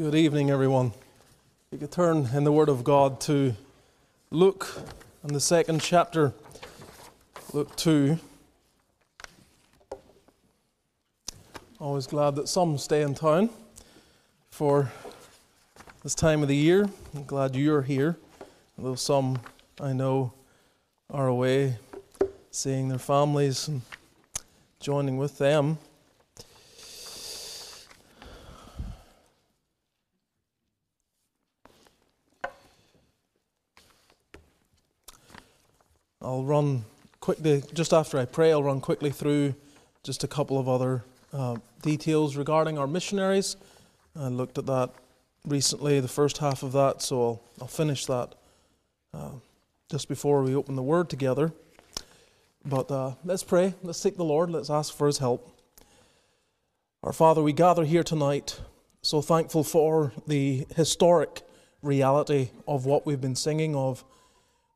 Good 0.00 0.14
evening, 0.14 0.50
everyone. 0.50 0.92
You 1.70 1.76
could 1.76 1.92
turn 1.92 2.30
in 2.32 2.44
the 2.44 2.52
Word 2.52 2.70
of 2.70 2.84
God 2.84 3.20
to 3.22 3.54
Luke 4.30 4.66
in 5.22 5.34
the 5.34 5.40
second 5.40 5.82
chapter, 5.82 6.32
Luke 7.52 7.76
2. 7.76 8.18
Always 11.78 12.06
glad 12.06 12.34
that 12.36 12.48
some 12.48 12.78
stay 12.78 13.02
in 13.02 13.14
town 13.14 13.50
for 14.50 14.90
this 16.02 16.14
time 16.14 16.40
of 16.40 16.48
the 16.48 16.56
year. 16.56 16.88
I'm 17.14 17.24
glad 17.24 17.54
you're 17.54 17.82
here, 17.82 18.16
although 18.78 18.94
some 18.94 19.40
I 19.78 19.92
know 19.92 20.32
are 21.10 21.28
away 21.28 21.76
seeing 22.50 22.88
their 22.88 22.98
families 22.98 23.68
and 23.68 23.82
joining 24.80 25.18
with 25.18 25.36
them. 25.36 25.76
I'll 36.30 36.44
run 36.44 36.84
quickly, 37.18 37.64
just 37.74 37.92
after 37.92 38.16
I 38.16 38.24
pray, 38.24 38.52
I'll 38.52 38.62
run 38.62 38.80
quickly 38.80 39.10
through 39.10 39.52
just 40.04 40.22
a 40.22 40.28
couple 40.28 40.60
of 40.60 40.68
other 40.68 41.02
uh, 41.32 41.56
details 41.82 42.36
regarding 42.36 42.78
our 42.78 42.86
missionaries. 42.86 43.56
I 44.14 44.28
looked 44.28 44.56
at 44.56 44.66
that 44.66 44.90
recently, 45.44 45.98
the 45.98 46.06
first 46.06 46.38
half 46.38 46.62
of 46.62 46.70
that, 46.70 47.02
so 47.02 47.20
I'll, 47.20 47.42
I'll 47.62 47.66
finish 47.66 48.06
that 48.06 48.36
uh, 49.12 49.30
just 49.90 50.08
before 50.08 50.44
we 50.44 50.54
open 50.54 50.76
the 50.76 50.84
Word 50.84 51.10
together. 51.10 51.52
But 52.64 52.92
uh, 52.92 53.14
let's 53.24 53.42
pray. 53.42 53.74
Let's 53.82 53.98
seek 53.98 54.16
the 54.16 54.22
Lord. 54.22 54.50
Let's 54.50 54.70
ask 54.70 54.94
for 54.94 55.08
His 55.08 55.18
help. 55.18 55.52
Our 57.02 57.12
Father, 57.12 57.42
we 57.42 57.52
gather 57.52 57.84
here 57.84 58.04
tonight, 58.04 58.60
so 59.02 59.20
thankful 59.20 59.64
for 59.64 60.12
the 60.28 60.68
historic 60.76 61.42
reality 61.82 62.50
of 62.68 62.86
what 62.86 63.04
we've 63.04 63.20
been 63.20 63.34
singing 63.34 63.74
of 63.74 64.04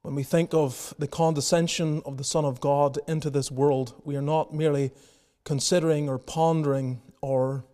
when 0.04 0.14
we 0.14 0.22
think 0.22 0.52
of 0.52 0.92
the 0.98 1.08
condescension 1.08 2.02
of 2.04 2.18
the 2.18 2.24
Son 2.24 2.44
of 2.44 2.60
God 2.60 2.98
into 3.08 3.30
this 3.30 3.50
world, 3.50 3.94
we 4.04 4.16
are 4.16 4.22
not 4.22 4.52
merely 4.52 4.92
considering 5.44 6.10
or 6.10 6.18
pondering 6.18 7.00
or 7.22 7.64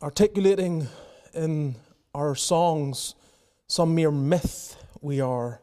articulating 0.00 0.88
in 1.34 1.76
our 2.14 2.34
songs 2.34 3.14
some 3.66 3.94
mere 3.94 4.10
myth. 4.10 4.82
We 5.02 5.20
are 5.20 5.60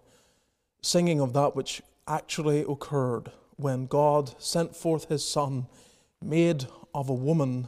singing 0.84 1.20
of 1.20 1.34
that 1.34 1.56
which 1.56 1.82
actually 2.08 2.62
occurred 2.62 3.32
when 3.56 3.88
God 3.88 4.36
sent 4.38 4.76
forth 4.76 5.10
His 5.10 5.28
Son, 5.28 5.66
made 6.22 6.68
of 6.94 7.10
a 7.10 7.16
woman. 7.16 7.68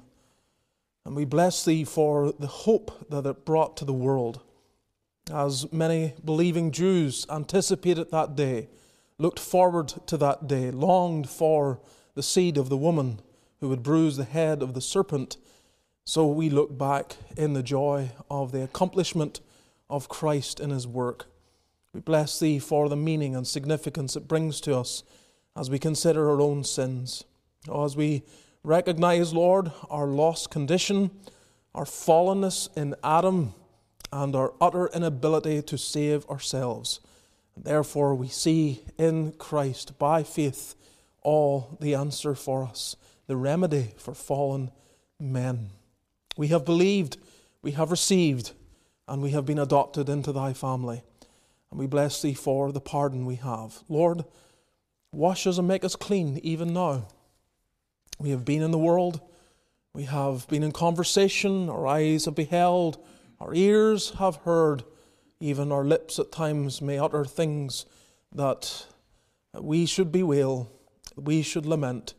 And 1.03 1.16
we 1.16 1.25
bless 1.25 1.66
Thee 1.66 1.86
for 1.86 2.31
the 2.38 2.45
hope 2.45 3.09
that 3.09 3.25
it 3.25 3.45
brought 3.45 3.75
to 3.77 3.86
the 3.86 3.94
world 3.94 4.42
as 5.31 5.72
many 5.72 6.14
believing 6.23 6.72
Jews 6.72 7.25
anticipated 7.30 8.11
that 8.11 8.36
day, 8.36 8.70
looked 9.17 9.39
forward 9.39 9.89
to 10.08 10.17
that 10.17 10.47
day, 10.47 10.72
longed 10.72 11.30
for 11.30 11.80
the 12.16 12.23
seed 12.23 12.58
of 12.58 12.70
the 12.70 12.78
woman 12.78 13.20
who 13.59 13.70
would 13.70 13.83
bruise 13.83 14.17
the 14.17 14.23
head 14.23 14.61
of 14.61 14.73
the 14.73 14.81
serpent, 14.81 15.38
so 16.05 16.28
we 16.28 16.50
look 16.50 16.78
back 16.78 17.17
in 17.36 17.53
the 17.53 17.64
joy 17.64 18.11
of 18.30 18.52
the 18.52 18.64
accomplishment 18.64 19.42
of 19.89 20.09
Christ 20.09 20.59
in 20.59 20.70
his 20.70 20.88
work. 20.88 21.25
We 21.94 22.00
bless 22.00 22.39
thee 22.39 22.59
for 22.59 22.89
the 22.89 22.95
meaning 22.95 23.36
and 23.36 23.48
significance 23.48 24.16
it 24.16 24.28
brings 24.28 24.61
to 24.61 24.78
us 24.78 25.03
as 25.55 25.70
we 25.70 25.80
consider 25.80 26.30
our 26.30 26.39
own 26.39 26.64
sins. 26.64 27.23
Oh, 27.67 27.83
as 27.83 27.98
we 27.98 28.23
recognize, 28.64 29.33
Lord, 29.33 29.72
our 29.89 30.08
lost 30.08 30.52
condition, 30.52 31.11
our 31.73 31.86
fallenness 31.86 32.70
in 32.78 32.95
Adam 33.03 33.53
and 34.11 34.36
our 34.36 34.53
utter 34.61 34.88
inability 34.88 35.61
to 35.63 35.77
save 35.77 36.27
ourselves. 36.30 37.00
Therefore, 37.55 38.16
we 38.16 38.27
see 38.27 38.81
in 38.98 39.33
Christ, 39.33 39.98
by 39.98 40.23
faith, 40.23 40.76
all 41.21 41.77
the 41.81 41.95
answer 41.95 42.36
for 42.36 42.64
us, 42.64 42.95
the 43.27 43.36
remedy 43.36 43.93
for 43.98 44.14
fallen 44.14 44.71
men. 45.20 45.71
We 46.37 46.48
have 46.48 46.65
believed, 46.65 47.17
we 47.61 47.71
have 47.71 47.92
received, 47.92 48.52
and 49.08 49.21
we 49.21 49.31
have 49.31 49.45
been 49.45 49.59
adopted 49.59 50.08
into 50.10 50.31
thy 50.31 50.54
family. 50.54 51.04
And 51.71 51.80
we 51.80 51.87
bless 51.87 52.21
thee 52.21 52.33
for 52.33 52.71
the 52.71 52.80
pardon 52.80 53.26
we 53.26 53.36
have. 53.36 53.83
Lord, 53.89 54.23
wash 55.11 55.48
us 55.48 55.58
and 55.58 55.67
make 55.67 55.83
us 55.83 55.95
clean 55.95 56.39
even 56.43 56.73
now. 56.73 57.08
We 58.20 58.30
have 58.30 58.45
been 58.45 58.61
in 58.61 58.71
the 58.71 58.77
world, 58.77 59.20
we 59.93 60.04
have 60.04 60.48
been 60.48 60.64
in 60.64 60.71
conversation, 60.71 61.70
our 61.70 61.87
eyes 61.87 62.26
have 62.26 62.36
beheld 62.36 63.04
our 63.39 63.53
ears 63.53 64.11
have 64.11 64.37
heard, 64.37 64.83
even 65.39 65.71
our 65.71 65.83
lips 65.83 66.17
at 66.20 66.31
times 66.31 66.81
may 66.81 66.98
utter 66.98 67.23
things 67.25 67.86
that 68.33 68.86
we 69.53 69.86
should 69.86 70.11
bewail, 70.11 70.71
we 71.15 71.42
should 71.42 71.65
lament, 71.65 72.14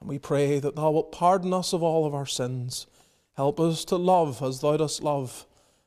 and 0.00 0.08
we 0.08 0.18
pray 0.18 0.58
that 0.58 0.76
Thou 0.76 0.90
wilt 0.90 1.12
pardon 1.12 1.52
us 1.52 1.72
of 1.72 1.82
all 1.82 2.04
of 2.06 2.14
our 2.14 2.26
sins. 2.26 2.86
Help 3.36 3.60
us 3.60 3.84
to 3.86 3.96
love 3.96 4.42
as 4.42 4.60
Thou 4.60 4.76
dost 4.76 5.02
love, 5.02 5.46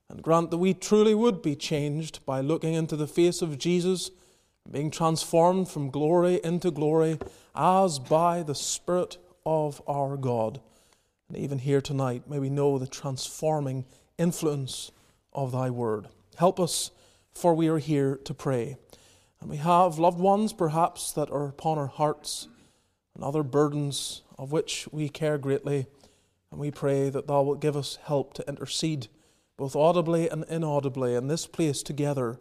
and 0.09 0.23
grant 0.23 0.49
that 0.51 0.57
we 0.57 0.73
truly 0.73 1.13
would 1.13 1.41
be 1.41 1.55
changed 1.55 2.25
by 2.25 2.41
looking 2.41 2.73
into 2.73 2.95
the 2.95 3.07
face 3.07 3.41
of 3.41 3.57
Jesus, 3.57 4.11
being 4.69 4.91
transformed 4.91 5.67
from 5.67 5.89
glory 5.89 6.39
into 6.43 6.71
glory, 6.71 7.19
as 7.55 7.99
by 7.99 8.43
the 8.43 8.55
Spirit 8.55 9.17
of 9.45 9.81
our 9.87 10.15
God. 10.15 10.61
And 11.27 11.37
even 11.37 11.59
here 11.59 11.81
tonight, 11.81 12.29
may 12.29 12.39
we 12.39 12.49
know 12.49 12.77
the 12.77 12.87
transforming 12.87 13.85
influence 14.19 14.91
of 15.33 15.51
thy 15.51 15.69
word. 15.69 16.07
Help 16.37 16.59
us, 16.59 16.91
for 17.33 17.53
we 17.55 17.67
are 17.67 17.79
here 17.79 18.17
to 18.25 18.33
pray. 18.33 18.77
And 19.41 19.49
we 19.49 19.57
have 19.57 19.97
loved 19.97 20.19
ones, 20.19 20.53
perhaps, 20.53 21.11
that 21.13 21.31
are 21.31 21.47
upon 21.47 21.77
our 21.77 21.87
hearts 21.87 22.47
and 23.15 23.23
other 23.23 23.43
burdens 23.43 24.21
of 24.37 24.51
which 24.51 24.87
we 24.91 25.09
care 25.09 25.37
greatly. 25.37 25.87
And 26.51 26.59
we 26.59 26.71
pray 26.71 27.09
that 27.09 27.27
thou 27.27 27.41
wilt 27.43 27.61
give 27.61 27.77
us 27.77 27.97
help 28.03 28.33
to 28.33 28.47
intercede, 28.47 29.07
both 29.57 29.75
audibly 29.75 30.29
and 30.29 30.43
inaudibly, 30.49 31.15
in 31.15 31.27
this 31.27 31.47
place 31.47 31.81
together, 31.81 32.39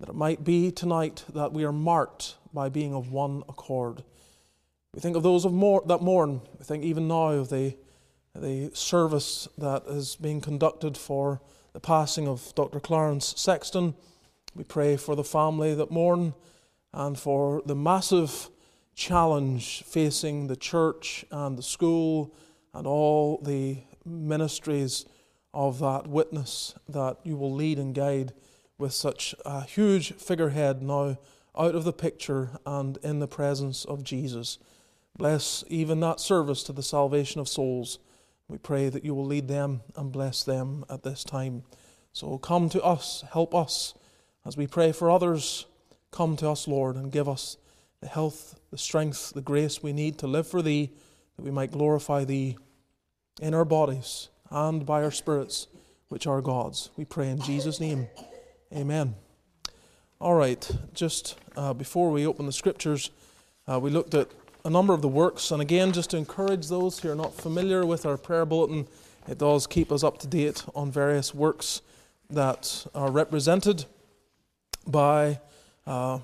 that 0.00 0.08
it 0.08 0.14
might 0.14 0.44
be 0.44 0.70
tonight 0.70 1.24
that 1.32 1.52
we 1.52 1.64
are 1.64 1.72
marked 1.72 2.36
by 2.52 2.68
being 2.68 2.94
of 2.94 3.10
one 3.10 3.42
accord. 3.48 4.02
We 4.94 5.00
think 5.00 5.16
of 5.16 5.22
those 5.22 5.44
of 5.44 5.52
mor- 5.52 5.84
that 5.86 6.02
mourn. 6.02 6.42
We 6.58 6.64
think 6.64 6.84
even 6.84 7.08
now 7.08 7.28
of 7.28 7.48
the 7.48 7.76
the 8.34 8.70
service 8.74 9.48
that 9.58 9.84
is 9.86 10.16
being 10.16 10.40
conducted 10.40 10.96
for 10.96 11.40
the 11.72 11.80
passing 11.80 12.26
of 12.26 12.54
Dr. 12.54 12.80
Clarence 12.80 13.34
Sexton. 13.36 13.94
We 14.54 14.64
pray 14.64 14.96
for 14.96 15.14
the 15.14 15.24
family 15.24 15.74
that 15.74 15.90
mourn 15.90 16.34
and 16.92 17.18
for 17.18 17.62
the 17.64 17.74
massive 17.74 18.50
challenge 18.94 19.82
facing 19.84 20.46
the 20.46 20.56
church 20.56 21.24
and 21.30 21.56
the 21.56 21.62
school 21.62 22.34
and 22.74 22.86
all 22.86 23.38
the 23.42 23.78
ministries 24.04 25.06
of 25.54 25.78
that 25.78 26.06
witness 26.06 26.74
that 26.88 27.18
you 27.24 27.36
will 27.36 27.52
lead 27.52 27.78
and 27.78 27.94
guide 27.94 28.32
with 28.78 28.92
such 28.92 29.34
a 29.44 29.62
huge 29.62 30.14
figurehead 30.14 30.82
now 30.82 31.18
out 31.56 31.74
of 31.74 31.84
the 31.84 31.92
picture 31.92 32.50
and 32.64 32.96
in 33.02 33.18
the 33.20 33.28
presence 33.28 33.84
of 33.84 34.02
Jesus. 34.02 34.58
Bless 35.16 35.62
even 35.68 36.00
that 36.00 36.20
service 36.20 36.62
to 36.64 36.72
the 36.72 36.82
salvation 36.82 37.40
of 37.40 37.48
souls. 37.48 37.98
We 38.52 38.58
pray 38.58 38.90
that 38.90 39.02
you 39.02 39.14
will 39.14 39.24
lead 39.24 39.48
them 39.48 39.80
and 39.96 40.12
bless 40.12 40.44
them 40.44 40.84
at 40.90 41.04
this 41.04 41.24
time. 41.24 41.62
So 42.12 42.36
come 42.36 42.68
to 42.68 42.82
us, 42.82 43.24
help 43.32 43.54
us 43.54 43.94
as 44.44 44.58
we 44.58 44.66
pray 44.66 44.92
for 44.92 45.10
others. 45.10 45.64
Come 46.10 46.36
to 46.36 46.50
us, 46.50 46.68
Lord, 46.68 46.96
and 46.96 47.10
give 47.10 47.30
us 47.30 47.56
the 48.02 48.08
health, 48.08 48.60
the 48.70 48.76
strength, 48.76 49.32
the 49.32 49.40
grace 49.40 49.82
we 49.82 49.94
need 49.94 50.18
to 50.18 50.26
live 50.26 50.46
for 50.46 50.60
Thee, 50.60 50.90
that 51.36 51.42
we 51.42 51.50
might 51.50 51.70
glorify 51.70 52.24
Thee 52.24 52.58
in 53.40 53.54
our 53.54 53.64
bodies 53.64 54.28
and 54.50 54.84
by 54.84 55.02
our 55.02 55.10
spirits, 55.10 55.66
which 56.10 56.26
are 56.26 56.42
God's. 56.42 56.90
We 56.94 57.06
pray 57.06 57.30
in 57.30 57.40
Jesus' 57.40 57.80
name. 57.80 58.08
Amen. 58.70 59.14
All 60.20 60.34
right, 60.34 60.70
just 60.92 61.38
uh, 61.56 61.72
before 61.72 62.10
we 62.10 62.26
open 62.26 62.44
the 62.44 62.52
scriptures, 62.52 63.12
uh, 63.66 63.80
we 63.80 63.88
looked 63.88 64.12
at 64.12 64.28
a 64.64 64.70
number 64.70 64.94
of 64.94 65.02
the 65.02 65.08
works. 65.08 65.50
And 65.50 65.60
again, 65.60 65.92
just 65.92 66.10
to 66.10 66.16
encourage 66.16 66.68
those 66.68 67.00
who 67.00 67.10
are 67.10 67.14
not 67.14 67.34
familiar 67.34 67.84
with 67.84 68.06
our 68.06 68.16
prayer 68.16 68.46
bulletin, 68.46 68.86
it 69.28 69.38
does 69.38 69.66
keep 69.66 69.92
us 69.92 70.02
up 70.02 70.18
to 70.18 70.26
date 70.26 70.64
on 70.74 70.90
various 70.90 71.34
works 71.34 71.80
that 72.30 72.86
are 72.94 73.10
represented 73.10 73.84
by 74.86 75.40
uh, 75.86 76.18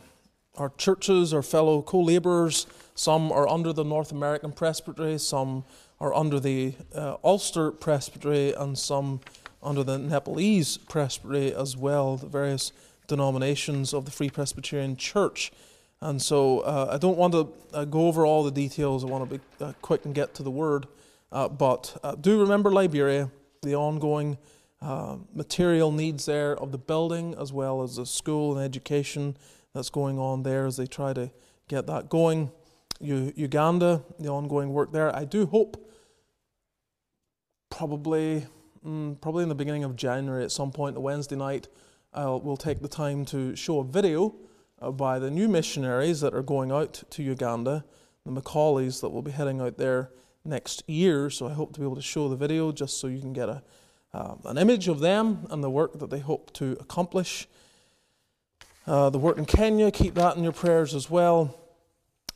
our 0.56 0.72
churches, 0.76 1.32
our 1.32 1.42
fellow 1.42 1.82
co 1.82 2.00
laborers. 2.00 2.66
Some 2.94 3.30
are 3.30 3.48
under 3.48 3.72
the 3.72 3.84
North 3.84 4.10
American 4.10 4.50
Presbytery, 4.52 5.18
some 5.18 5.64
are 6.00 6.12
under 6.14 6.40
the 6.40 6.74
uh, 6.94 7.16
Ulster 7.22 7.70
Presbytery, 7.70 8.52
and 8.52 8.76
some 8.76 9.20
under 9.62 9.84
the 9.84 9.98
Nepalese 9.98 10.78
Presbytery 10.78 11.54
as 11.54 11.76
well, 11.76 12.16
the 12.16 12.26
various 12.26 12.72
denominations 13.06 13.94
of 13.94 14.04
the 14.04 14.10
Free 14.10 14.30
Presbyterian 14.30 14.96
Church. 14.96 15.52
And 16.00 16.20
so 16.22 16.60
uh, 16.60 16.90
I 16.92 16.98
don't 16.98 17.18
want 17.18 17.32
to 17.32 17.48
uh, 17.74 17.84
go 17.84 18.06
over 18.06 18.24
all 18.24 18.44
the 18.44 18.50
details. 18.50 19.04
I 19.04 19.08
want 19.08 19.28
to 19.28 19.38
be 19.38 19.44
uh, 19.60 19.72
quick 19.82 20.04
and 20.04 20.14
get 20.14 20.34
to 20.34 20.42
the 20.42 20.50
word. 20.50 20.86
Uh, 21.32 21.48
but 21.48 21.98
uh, 22.02 22.14
do 22.14 22.40
remember 22.40 22.70
Liberia, 22.70 23.30
the 23.62 23.74
ongoing 23.74 24.38
uh, 24.80 25.16
material 25.34 25.90
needs 25.90 26.24
there 26.26 26.56
of 26.56 26.70
the 26.70 26.78
building 26.78 27.34
as 27.38 27.52
well 27.52 27.82
as 27.82 27.96
the 27.96 28.06
school 28.06 28.56
and 28.56 28.64
education 28.64 29.36
that's 29.74 29.90
going 29.90 30.18
on 30.18 30.44
there 30.44 30.66
as 30.66 30.76
they 30.76 30.86
try 30.86 31.12
to 31.12 31.30
get 31.66 31.86
that 31.86 32.08
going. 32.08 32.50
U- 33.00 33.32
Uganda, 33.36 34.02
the 34.18 34.28
ongoing 34.28 34.72
work 34.72 34.92
there. 34.92 35.14
I 35.14 35.24
do 35.24 35.46
hope 35.46 35.84
probably 37.70 38.46
mm, 38.86 39.20
probably 39.20 39.42
in 39.42 39.48
the 39.48 39.54
beginning 39.54 39.84
of 39.84 39.96
January 39.96 40.44
at 40.44 40.52
some 40.52 40.70
point, 40.70 40.96
a 40.96 41.00
Wednesday 41.00 41.36
night, 41.36 41.68
I'll, 42.14 42.40
we'll 42.40 42.56
take 42.56 42.80
the 42.80 42.88
time 42.88 43.24
to 43.26 43.54
show 43.54 43.80
a 43.80 43.84
video 43.84 44.34
by 44.80 45.18
the 45.18 45.30
new 45.30 45.48
missionaries 45.48 46.20
that 46.20 46.34
are 46.34 46.42
going 46.42 46.70
out 46.70 47.02
to 47.10 47.22
Uganda, 47.22 47.84
the 48.24 48.30
Macaulays 48.30 49.00
that 49.00 49.10
will 49.10 49.22
be 49.22 49.30
heading 49.30 49.60
out 49.60 49.78
there 49.78 50.10
next 50.44 50.82
year. 50.86 51.30
So 51.30 51.46
I 51.46 51.52
hope 51.52 51.72
to 51.74 51.80
be 51.80 51.86
able 51.86 51.96
to 51.96 52.02
show 52.02 52.28
the 52.28 52.36
video 52.36 52.72
just 52.72 53.00
so 53.00 53.06
you 53.06 53.20
can 53.20 53.32
get 53.32 53.48
a, 53.48 53.62
uh, 54.12 54.34
an 54.44 54.58
image 54.58 54.88
of 54.88 55.00
them 55.00 55.46
and 55.50 55.62
the 55.62 55.70
work 55.70 55.98
that 55.98 56.10
they 56.10 56.20
hope 56.20 56.52
to 56.54 56.76
accomplish. 56.80 57.48
Uh, 58.86 59.10
the 59.10 59.18
work 59.18 59.36
in 59.36 59.44
Kenya, 59.44 59.90
keep 59.90 60.14
that 60.14 60.36
in 60.36 60.42
your 60.42 60.52
prayers 60.52 60.94
as 60.94 61.10
well. 61.10 61.54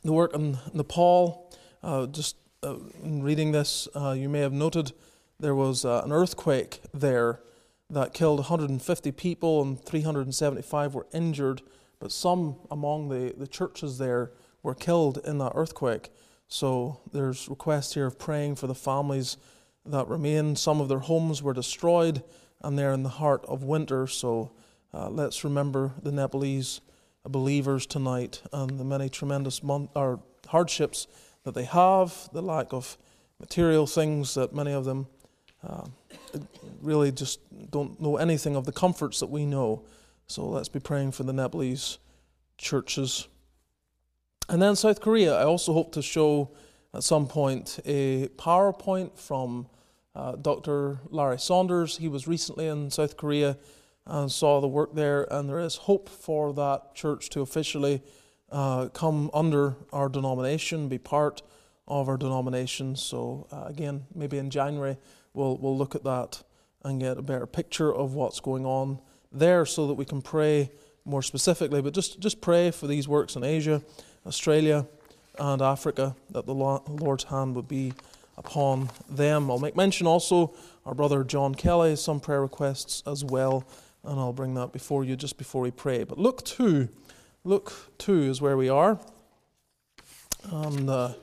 The 0.03 0.13
work 0.13 0.35
in 0.35 0.57
Nepal, 0.73 1.51
uh, 1.81 2.05
just 2.07 2.35
uh, 2.61 2.75
in 3.03 3.23
reading 3.23 3.51
this, 3.51 3.87
uh, 3.95 4.11
you 4.11 4.29
may 4.29 4.39
have 4.39 4.53
noted 4.53 4.91
there 5.39 5.55
was 5.55 5.83
uh, 5.83 6.03
an 6.05 6.11
earthquake 6.11 6.81
there 6.93 7.39
that 7.89 8.13
killed 8.13 8.39
150 8.39 9.11
people 9.13 9.61
and 9.61 9.83
375 9.83 10.93
were 10.93 11.07
injured, 11.13 11.61
but 12.03 12.11
some 12.11 12.57
among 12.69 13.07
the, 13.07 13.33
the 13.37 13.47
churches 13.47 13.97
there 13.97 14.33
were 14.61 14.75
killed 14.75 15.19
in 15.23 15.37
that 15.37 15.53
earthquake. 15.55 16.09
So 16.49 16.99
there's 17.13 17.47
requests 17.47 17.93
here 17.93 18.05
of 18.05 18.19
praying 18.19 18.55
for 18.55 18.67
the 18.67 18.75
families 18.75 19.37
that 19.85 20.09
remain. 20.09 20.57
Some 20.57 20.81
of 20.81 20.89
their 20.89 20.99
homes 20.99 21.41
were 21.41 21.53
destroyed 21.53 22.21
and 22.61 22.77
they're 22.77 22.91
in 22.91 23.03
the 23.03 23.09
heart 23.09 23.45
of 23.47 23.63
winter. 23.63 24.05
So 24.07 24.51
uh, 24.93 25.11
let's 25.11 25.45
remember 25.45 25.93
the 26.03 26.11
Nepalese 26.11 26.81
believers 27.23 27.85
tonight 27.85 28.41
and 28.51 28.77
the 28.77 28.83
many 28.83 29.07
tremendous 29.07 29.61
or 29.95 30.19
hardships 30.47 31.07
that 31.45 31.55
they 31.55 31.63
have, 31.63 32.27
the 32.33 32.41
lack 32.41 32.73
of 32.73 32.97
material 33.39 33.87
things 33.87 34.33
that 34.33 34.53
many 34.53 34.73
of 34.73 34.83
them 34.83 35.07
uh, 35.65 35.85
really 36.81 37.13
just 37.13 37.39
don't 37.71 38.01
know 38.01 38.17
anything 38.17 38.57
of 38.57 38.65
the 38.65 38.73
comforts 38.73 39.21
that 39.21 39.29
we 39.29 39.45
know. 39.45 39.85
So 40.27 40.47
let's 40.47 40.69
be 40.69 40.79
praying 40.79 41.11
for 41.11 41.23
the 41.23 41.33
Nepalese 41.33 41.97
churches. 42.57 43.27
And 44.49 44.61
then 44.61 44.75
South 44.75 45.01
Korea, 45.01 45.35
I 45.35 45.43
also 45.43 45.73
hope 45.73 45.91
to 45.93 46.01
show 46.01 46.51
at 46.93 47.03
some 47.03 47.27
point 47.27 47.79
a 47.85 48.27
PowerPoint 48.37 49.17
from 49.17 49.67
uh, 50.15 50.33
Dr. 50.33 50.99
Larry 51.09 51.39
Saunders. 51.39 51.97
He 51.97 52.07
was 52.07 52.27
recently 52.27 52.67
in 52.67 52.91
South 52.91 53.17
Korea 53.17 53.57
and 54.05 54.31
saw 54.31 54.59
the 54.59 54.67
work 54.67 54.93
there, 54.95 55.25
and 55.31 55.49
there 55.49 55.59
is 55.59 55.75
hope 55.75 56.09
for 56.09 56.53
that 56.53 56.93
church 56.93 57.29
to 57.29 57.41
officially 57.41 58.01
uh, 58.51 58.89
come 58.89 59.31
under 59.33 59.75
our 59.91 60.09
denomination, 60.09 60.89
be 60.89 60.97
part 60.97 61.41
of 61.87 62.09
our 62.09 62.17
denomination. 62.17 62.95
So, 62.95 63.47
uh, 63.51 63.63
again, 63.65 64.05
maybe 64.13 64.37
in 64.37 64.49
January 64.49 64.97
we'll, 65.33 65.57
we'll 65.57 65.77
look 65.77 65.95
at 65.95 66.03
that 66.03 66.43
and 66.83 66.99
get 66.99 67.17
a 67.17 67.21
better 67.21 67.47
picture 67.47 67.93
of 67.93 68.13
what's 68.13 68.39
going 68.39 68.65
on 68.65 68.99
there 69.33 69.65
so 69.65 69.87
that 69.87 69.95
we 69.95 70.05
can 70.05 70.21
pray 70.21 70.71
more 71.05 71.21
specifically. 71.21 71.81
But 71.81 71.93
just, 71.93 72.19
just 72.19 72.41
pray 72.41 72.71
for 72.71 72.87
these 72.87 73.07
works 73.07 73.35
in 73.35 73.43
Asia, 73.43 73.81
Australia, 74.25 74.87
and 75.39 75.61
Africa, 75.61 76.15
that 76.29 76.45
the 76.45 76.53
Lord's 76.53 77.25
hand 77.25 77.55
would 77.55 77.67
be 77.67 77.93
upon 78.37 78.89
them. 79.09 79.49
I'll 79.49 79.59
make 79.59 79.75
mention 79.75 80.07
also 80.07 80.53
our 80.85 80.93
brother 80.93 81.23
John 81.23 81.55
Kelly, 81.55 81.95
some 81.95 82.19
prayer 82.19 82.41
requests 82.41 83.03
as 83.07 83.23
well, 83.23 83.65
and 84.03 84.19
I'll 84.19 84.33
bring 84.33 84.53
that 84.55 84.71
before 84.71 85.03
you 85.03 85.15
just 85.15 85.37
before 85.37 85.61
we 85.61 85.71
pray. 85.71 86.03
But 86.03 86.17
Luke 86.17 86.43
2, 86.45 86.89
Luke 87.43 87.73
2 87.97 88.23
is 88.23 88.41
where 88.41 88.57
we 88.57 88.69
are. 88.69 88.99
And 90.51 90.89
uh, 90.89 91.13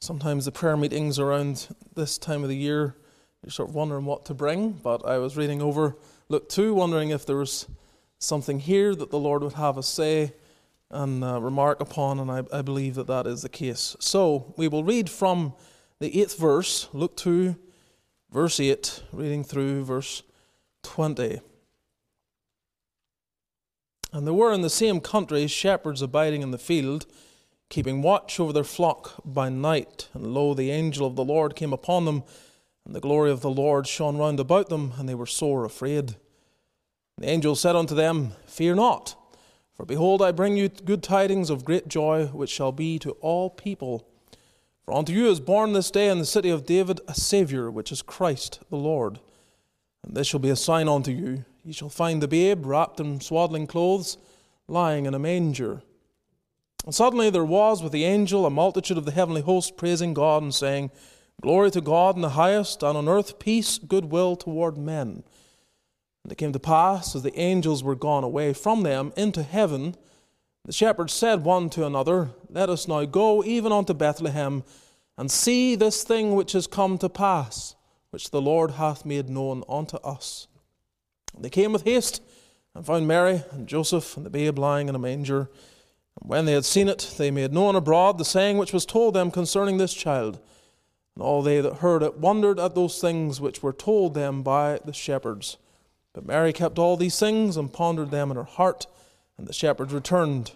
sometimes 0.00 0.46
the 0.46 0.52
prayer 0.52 0.76
meetings 0.76 1.18
around 1.18 1.68
this 1.94 2.18
time 2.18 2.42
of 2.42 2.48
the 2.48 2.56
year 2.56 2.96
you're 3.44 3.50
sort 3.50 3.68
of 3.68 3.74
wondering 3.74 4.06
what 4.06 4.24
to 4.26 4.34
bring, 4.34 4.72
but 4.72 5.04
I 5.04 5.18
was 5.18 5.36
reading 5.36 5.60
over 5.60 5.96
Luke 6.30 6.48
2, 6.48 6.72
wondering 6.72 7.10
if 7.10 7.26
there 7.26 7.36
was 7.36 7.66
something 8.18 8.58
here 8.58 8.94
that 8.94 9.10
the 9.10 9.18
Lord 9.18 9.42
would 9.42 9.52
have 9.54 9.76
us 9.76 9.86
say 9.86 10.32
and 10.90 11.22
uh, 11.22 11.38
remark 11.38 11.80
upon, 11.80 12.18
and 12.18 12.30
I, 12.30 12.42
I 12.50 12.62
believe 12.62 12.94
that 12.94 13.08
that 13.08 13.26
is 13.26 13.42
the 13.42 13.48
case. 13.50 13.94
So 14.00 14.54
we 14.56 14.66
will 14.66 14.84
read 14.84 15.10
from 15.10 15.52
the 16.00 16.20
eighth 16.20 16.38
verse, 16.38 16.88
Luke 16.94 17.16
2, 17.16 17.56
verse 18.30 18.58
8, 18.58 19.02
reading 19.12 19.44
through 19.44 19.84
verse 19.84 20.22
20. 20.84 21.40
And 24.12 24.26
there 24.26 24.32
were 24.32 24.52
in 24.52 24.62
the 24.62 24.70
same 24.70 25.00
country 25.00 25.46
shepherds 25.46 26.00
abiding 26.00 26.40
in 26.40 26.52
the 26.52 26.58
field, 26.58 27.04
keeping 27.68 28.00
watch 28.00 28.40
over 28.40 28.52
their 28.52 28.64
flock 28.64 29.14
by 29.24 29.50
night. 29.50 30.08
And 30.14 30.28
lo, 30.28 30.54
the 30.54 30.70
angel 30.70 31.06
of 31.06 31.16
the 31.16 31.24
Lord 31.24 31.54
came 31.54 31.72
upon 31.72 32.06
them 32.06 32.22
and 32.84 32.94
the 32.94 33.00
glory 33.00 33.30
of 33.30 33.40
the 33.40 33.50
Lord 33.50 33.86
shone 33.86 34.16
round 34.16 34.40
about 34.40 34.68
them, 34.68 34.92
and 34.98 35.08
they 35.08 35.14
were 35.14 35.26
sore 35.26 35.64
afraid. 35.64 36.16
The 37.18 37.28
angel 37.28 37.54
said 37.54 37.76
unto 37.76 37.94
them, 37.94 38.32
Fear 38.46 38.74
not, 38.76 39.16
for 39.74 39.86
behold, 39.86 40.20
I 40.22 40.32
bring 40.32 40.56
you 40.56 40.68
good 40.68 41.02
tidings 41.02 41.50
of 41.50 41.64
great 41.64 41.88
joy, 41.88 42.26
which 42.26 42.50
shall 42.50 42.72
be 42.72 42.98
to 43.00 43.12
all 43.20 43.50
people. 43.50 44.06
For 44.84 44.92
unto 44.92 45.12
you 45.12 45.28
is 45.28 45.40
born 45.40 45.72
this 45.72 45.90
day 45.90 46.08
in 46.08 46.18
the 46.18 46.26
city 46.26 46.50
of 46.50 46.66
David 46.66 47.00
a 47.08 47.14
Saviour, 47.14 47.70
which 47.70 47.90
is 47.90 48.02
Christ 48.02 48.60
the 48.70 48.76
Lord. 48.76 49.20
And 50.02 50.14
this 50.14 50.26
shall 50.26 50.40
be 50.40 50.50
a 50.50 50.56
sign 50.56 50.88
unto 50.88 51.10
you 51.10 51.44
ye 51.64 51.72
shall 51.72 51.88
find 51.88 52.22
the 52.22 52.28
babe 52.28 52.66
wrapped 52.66 53.00
in 53.00 53.20
swaddling 53.20 53.66
clothes, 53.66 54.18
lying 54.68 55.06
in 55.06 55.14
a 55.14 55.18
manger. 55.18 55.82
And 56.84 56.94
suddenly 56.94 57.30
there 57.30 57.44
was 57.44 57.82
with 57.82 57.92
the 57.92 58.04
angel 58.04 58.44
a 58.44 58.50
multitude 58.50 58.98
of 58.98 59.06
the 59.06 59.12
heavenly 59.12 59.40
host 59.40 59.78
praising 59.78 60.12
God 60.12 60.42
and 60.42 60.54
saying, 60.54 60.90
Glory 61.42 61.70
to 61.72 61.80
God 61.80 62.16
in 62.16 62.22
the 62.22 62.30
highest, 62.30 62.82
and 62.82 62.96
on 62.96 63.08
earth 63.08 63.38
peace, 63.38 63.78
goodwill 63.78 64.36
toward 64.36 64.78
men. 64.78 65.22
And 66.22 66.32
it 66.32 66.38
came 66.38 66.52
to 66.52 66.58
pass, 66.58 67.14
as 67.14 67.22
the 67.22 67.38
angels 67.38 67.84
were 67.84 67.94
gone 67.94 68.24
away 68.24 68.54
from 68.54 68.82
them 68.82 69.12
into 69.16 69.42
heaven, 69.42 69.94
the 70.64 70.72
shepherds 70.72 71.12
said 71.12 71.44
one 71.44 71.68
to 71.70 71.84
another, 71.84 72.30
Let 72.48 72.70
us 72.70 72.88
now 72.88 73.04
go 73.04 73.44
even 73.44 73.72
unto 73.72 73.92
Bethlehem, 73.92 74.64
and 75.18 75.30
see 75.30 75.74
this 75.74 76.02
thing 76.02 76.34
which 76.34 76.54
is 76.54 76.66
come 76.66 76.96
to 76.98 77.08
pass, 77.10 77.76
which 78.10 78.30
the 78.30 78.40
Lord 78.40 78.72
hath 78.72 79.04
made 79.04 79.28
known 79.28 79.62
unto 79.68 79.98
us. 79.98 80.48
And 81.34 81.44
they 81.44 81.50
came 81.50 81.72
with 81.72 81.84
haste, 81.84 82.22
and 82.74 82.86
found 82.86 83.06
Mary 83.06 83.42
and 83.52 83.68
Joseph 83.68 84.16
and 84.16 84.24
the 84.24 84.30
babe 84.30 84.58
lying 84.58 84.88
in 84.88 84.94
a 84.94 84.98
manger. 84.98 85.50
And 86.20 86.30
when 86.30 86.44
they 86.46 86.52
had 86.52 86.64
seen 86.64 86.88
it, 86.88 87.14
they 87.18 87.30
made 87.30 87.52
known 87.52 87.76
abroad 87.76 88.18
the 88.18 88.24
saying 88.24 88.56
which 88.56 88.72
was 88.72 88.86
told 88.86 89.14
them 89.14 89.30
concerning 89.30 89.76
this 89.76 89.94
child. 89.94 90.40
And 91.14 91.22
all 91.22 91.42
they 91.42 91.60
that 91.60 91.76
heard 91.76 92.02
it 92.02 92.18
wondered 92.18 92.58
at 92.58 92.74
those 92.74 93.00
things 93.00 93.40
which 93.40 93.62
were 93.62 93.72
told 93.72 94.14
them 94.14 94.42
by 94.42 94.80
the 94.84 94.92
shepherds. 94.92 95.56
But 96.12 96.26
Mary 96.26 96.52
kept 96.52 96.78
all 96.78 96.96
these 96.96 97.18
things 97.18 97.56
and 97.56 97.72
pondered 97.72 98.10
them 98.10 98.30
in 98.30 98.36
her 98.36 98.44
heart. 98.44 98.86
And 99.36 99.46
the 99.46 99.52
shepherds 99.52 99.92
returned, 99.92 100.52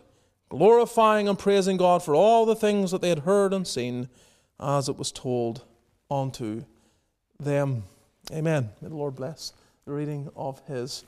glorifying 0.48 1.28
and 1.28 1.38
praising 1.38 1.76
God 1.76 2.02
for 2.02 2.14
all 2.14 2.46
the 2.46 2.56
things 2.56 2.90
that 2.90 3.00
they 3.00 3.08
had 3.08 3.20
heard 3.20 3.52
and 3.52 3.66
seen, 3.66 4.08
as 4.60 4.88
it 4.88 4.96
was 4.96 5.12
told 5.12 5.64
unto 6.10 6.64
them. 7.38 7.84
Amen. 8.32 8.70
May 8.80 8.88
the 8.88 8.94
Lord 8.94 9.16
bless 9.16 9.52
the 9.84 9.92
reading 9.92 10.30
of 10.36 10.60
His 10.66 11.04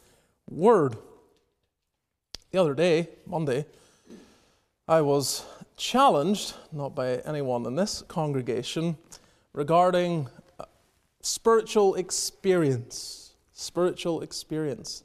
Word. 0.49 0.97
The 2.51 2.61
other 2.61 2.75
day, 2.75 3.09
Monday, 3.27 3.67
I 4.89 5.01
was 5.03 5.45
challenged, 5.77 6.55
not 6.73 6.95
by 6.97 7.19
anyone 7.19 7.65
in 7.67 7.77
this 7.77 8.03
congregation, 8.09 8.97
regarding 9.53 10.29
uh, 10.59 10.65
spiritual 11.23 11.95
experience. 11.95 13.35
Spiritual 13.53 14.23
experience. 14.23 15.05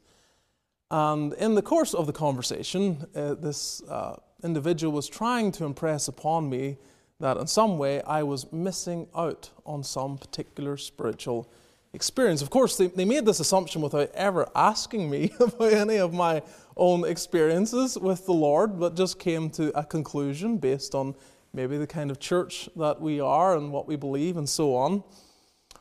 And 0.91 1.33
in 1.33 1.55
the 1.55 1.61
course 1.61 1.93
of 1.93 2.05
the 2.07 2.13
conversation, 2.13 3.05
uh, 3.15 3.33
this 3.33 3.81
uh, 3.83 4.17
individual 4.43 4.93
was 4.93 5.07
trying 5.07 5.51
to 5.53 5.65
impress 5.65 6.07
upon 6.07 6.49
me 6.49 6.77
that 7.19 7.37
in 7.37 7.47
some 7.47 7.77
way 7.77 8.01
I 8.03 8.23
was 8.23 8.51
missing 8.51 9.07
out 9.15 9.49
on 9.65 9.83
some 9.83 10.17
particular 10.17 10.77
spiritual 10.77 11.49
experience. 11.93 12.41
Of 12.41 12.49
course, 12.49 12.77
they, 12.77 12.87
they 12.87 13.05
made 13.05 13.25
this 13.25 13.39
assumption 13.39 13.81
without 13.81 14.11
ever 14.13 14.47
asking 14.53 15.09
me 15.09 15.31
about 15.39 15.73
any 15.73 15.97
of 15.97 16.13
my 16.13 16.43
own 16.77 17.05
experiences 17.05 17.97
with 17.97 18.25
the 18.25 18.33
Lord, 18.33 18.79
but 18.79 18.95
just 18.95 19.17
came 19.17 19.49
to 19.51 19.77
a 19.77 19.83
conclusion 19.83 20.57
based 20.57 20.93
on 20.93 21.15
maybe 21.55 21.77
the 21.77 21.87
kind 21.87 22.11
of 22.11 22.19
church 22.19 22.69
that 22.75 22.99
we 22.99 23.19
are 23.19 23.55
and 23.55 23.71
what 23.71 23.87
we 23.87 23.95
believe 23.95 24.35
and 24.35 24.47
so 24.47 24.75
on. 24.75 25.03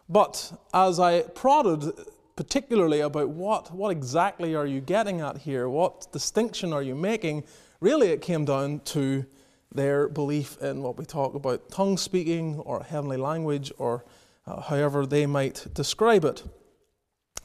But 0.09 0.53
as 0.73 1.01
I 1.01 1.23
prodded 1.23 1.93
particularly 2.37 3.01
about 3.01 3.29
what, 3.29 3.73
what 3.73 3.91
exactly 3.91 4.55
are 4.55 4.67
you 4.67 4.81
getting 4.81 5.21
at 5.21 5.39
here, 5.39 5.69
what 5.69 6.13
distinction 6.13 6.73
are 6.73 6.83
you 6.83 6.95
making, 6.95 7.45
really 7.81 8.09
it 8.09 8.21
came 8.21 8.45
down 8.45 8.81
to 8.81 9.25
their 9.73 10.09
belief 10.09 10.57
in 10.63 10.83
what 10.83 10.97
we 10.97 11.05
talk 11.05 11.35
about 11.35 11.69
tongue 11.71 11.97
speaking 11.97 12.59
or 12.61 12.83
heavenly 12.83 13.17
language 13.17 13.73
or 13.79 14.05
uh, 14.47 14.61
however 14.61 15.07
they 15.07 15.27
might 15.27 15.67
describe 15.75 16.25
it. 16.25 16.43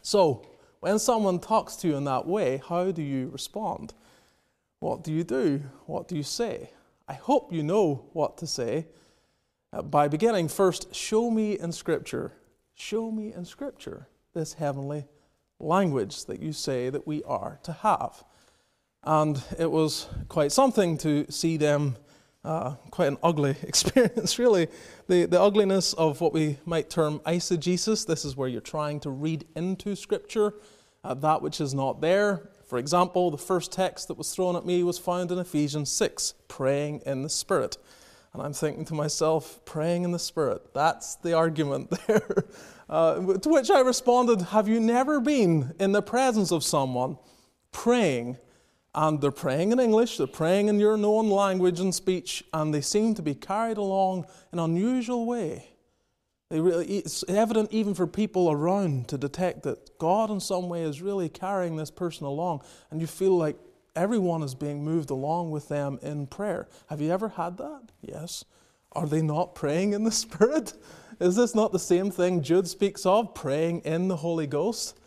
So, 0.02 0.46
when 0.80 0.98
someone 0.98 1.40
talks 1.40 1.76
to 1.78 1.88
you 1.90 1.98
in 1.98 2.06
that 2.06 2.26
way, 2.26 2.62
how 2.70 2.92
do 2.92 3.02
you 3.02 3.30
respond? 3.30 3.94
What 4.80 5.04
do 5.04 5.12
you 5.12 5.24
do? 5.24 5.64
What 5.88 6.08
do 6.08 6.16
you 6.16 6.24
say? 6.24 6.70
I 7.10 7.14
hope 7.14 7.52
you 7.52 7.64
know 7.64 8.06
what 8.14 8.38
to 8.38 8.46
say 8.46 8.86
uh, 9.74 9.82
by 9.82 10.08
beginning 10.08 10.48
first, 10.48 10.94
show 10.94 11.32
me 11.32 11.58
in 11.58 11.72
Scripture, 11.72 12.34
show 12.76 13.10
me 13.10 13.34
in 13.34 13.46
Scripture 13.46 14.08
this 14.36 14.54
heavenly 14.54 15.06
language 15.60 16.26
that 16.26 16.40
you 16.40 16.54
say 16.54 16.92
that 16.92 17.08
we 17.08 17.24
are 17.24 17.60
to 17.64 17.72
have. 17.72 18.24
And 19.04 19.42
it 19.58 19.72
was 19.72 20.08
quite 20.28 20.52
something 20.52 21.00
to 21.00 21.26
see 21.32 21.58
them, 21.58 21.98
uh, 22.44 22.76
quite 22.92 23.08
an 23.08 23.18
ugly 23.24 23.56
experience, 23.64 24.38
really. 24.38 24.68
The, 25.08 25.26
the 25.26 25.42
ugliness 25.42 25.94
of 25.94 26.22
what 26.22 26.32
we 26.32 26.60
might 26.66 26.92
term 26.92 27.22
eisegesis. 27.22 28.06
This 28.06 28.24
is 28.24 28.38
where 28.38 28.48
you're 28.48 28.62
trying 28.62 29.00
to 29.00 29.10
read 29.10 29.46
into 29.56 29.96
Scripture 29.96 30.54
uh, 31.04 31.16
that 31.16 31.42
which 31.42 31.60
is 31.60 31.74
not 31.74 32.02
there. 32.02 32.52
For 32.70 32.78
example, 32.78 33.32
the 33.32 33.38
first 33.38 33.72
text 33.72 34.10
that 34.10 34.18
was 34.18 34.32
thrown 34.34 34.56
at 34.56 34.64
me 34.64 34.84
was 34.84 35.00
found 35.00 35.32
in 35.32 35.40
Ephesians 35.40 35.92
6, 35.92 36.36
praying 36.48 37.02
in 37.04 37.24
the 37.24 37.30
Spirit. 37.30 37.80
And 38.32 38.44
I'm 38.44 38.54
thinking 38.54 38.86
to 38.86 38.94
myself, 38.94 39.66
praying 39.66 40.04
in 40.04 40.12
the 40.12 40.20
Spirit, 40.20 40.72
that's 40.76 41.16
the 41.16 41.34
argument 41.34 41.90
there. 42.08 42.46
Uh, 42.88 43.38
to 43.40 43.50
which 43.50 43.72
I 43.72 43.80
responded, 43.80 44.44
Have 44.44 44.68
you 44.68 44.80
never 44.80 45.20
been 45.20 45.74
in 45.80 45.94
the 45.94 46.04
presence 46.04 46.52
of 46.52 46.64
someone 46.64 47.18
praying? 47.72 48.38
And 48.94 49.20
they're 49.20 49.32
praying 49.32 49.72
in 49.72 49.80
English, 49.80 50.18
they're 50.18 50.28
praying 50.28 50.68
in 50.68 50.80
your 50.80 50.96
known 50.96 51.32
language 51.32 51.80
and 51.80 51.94
speech, 51.94 52.44
and 52.54 52.72
they 52.72 52.82
seem 52.82 53.16
to 53.16 53.24
be 53.24 53.34
carried 53.34 53.78
along 53.78 54.26
in 54.54 54.60
an 54.60 54.66
unusual 54.66 55.26
way. 55.26 55.69
It's 56.52 57.24
evident 57.28 57.72
even 57.72 57.94
for 57.94 58.08
people 58.08 58.50
around 58.50 59.08
to 59.10 59.20
detect 59.20 59.64
that 59.64 60.00
God, 60.00 60.32
in 60.32 60.40
some 60.40 60.68
way, 60.68 60.82
is 60.82 61.00
really 61.02 61.30
carrying 61.30 61.76
this 61.76 61.92
person 61.92 62.26
along, 62.26 62.64
and 62.90 63.00
you 63.00 63.06
feel 63.06 63.38
like 63.38 63.56
everyone 63.96 64.42
is 64.42 64.56
being 64.56 64.84
moved 64.84 65.12
along 65.12 65.52
with 65.52 65.68
them 65.68 66.00
in 66.02 66.26
prayer. 66.26 66.68
Have 66.88 67.02
you 67.02 67.12
ever 67.12 67.30
had 67.30 67.58
that? 67.58 67.92
Yes. 68.02 68.46
Are 68.94 69.06
they 69.06 69.22
not 69.22 69.54
praying 69.54 69.94
in 69.94 70.04
the 70.04 70.12
Spirit? 70.26 70.74
Is 71.20 71.36
this 71.36 71.54
not 71.54 71.72
the 71.72 71.80
same 71.80 72.10
thing 72.10 72.42
Jude 72.42 72.68
speaks 72.68 73.06
of, 73.06 73.36
praying 73.36 73.82
in 73.82 74.08
the 74.08 74.16
Holy 74.16 74.48
Ghost? 74.48 74.98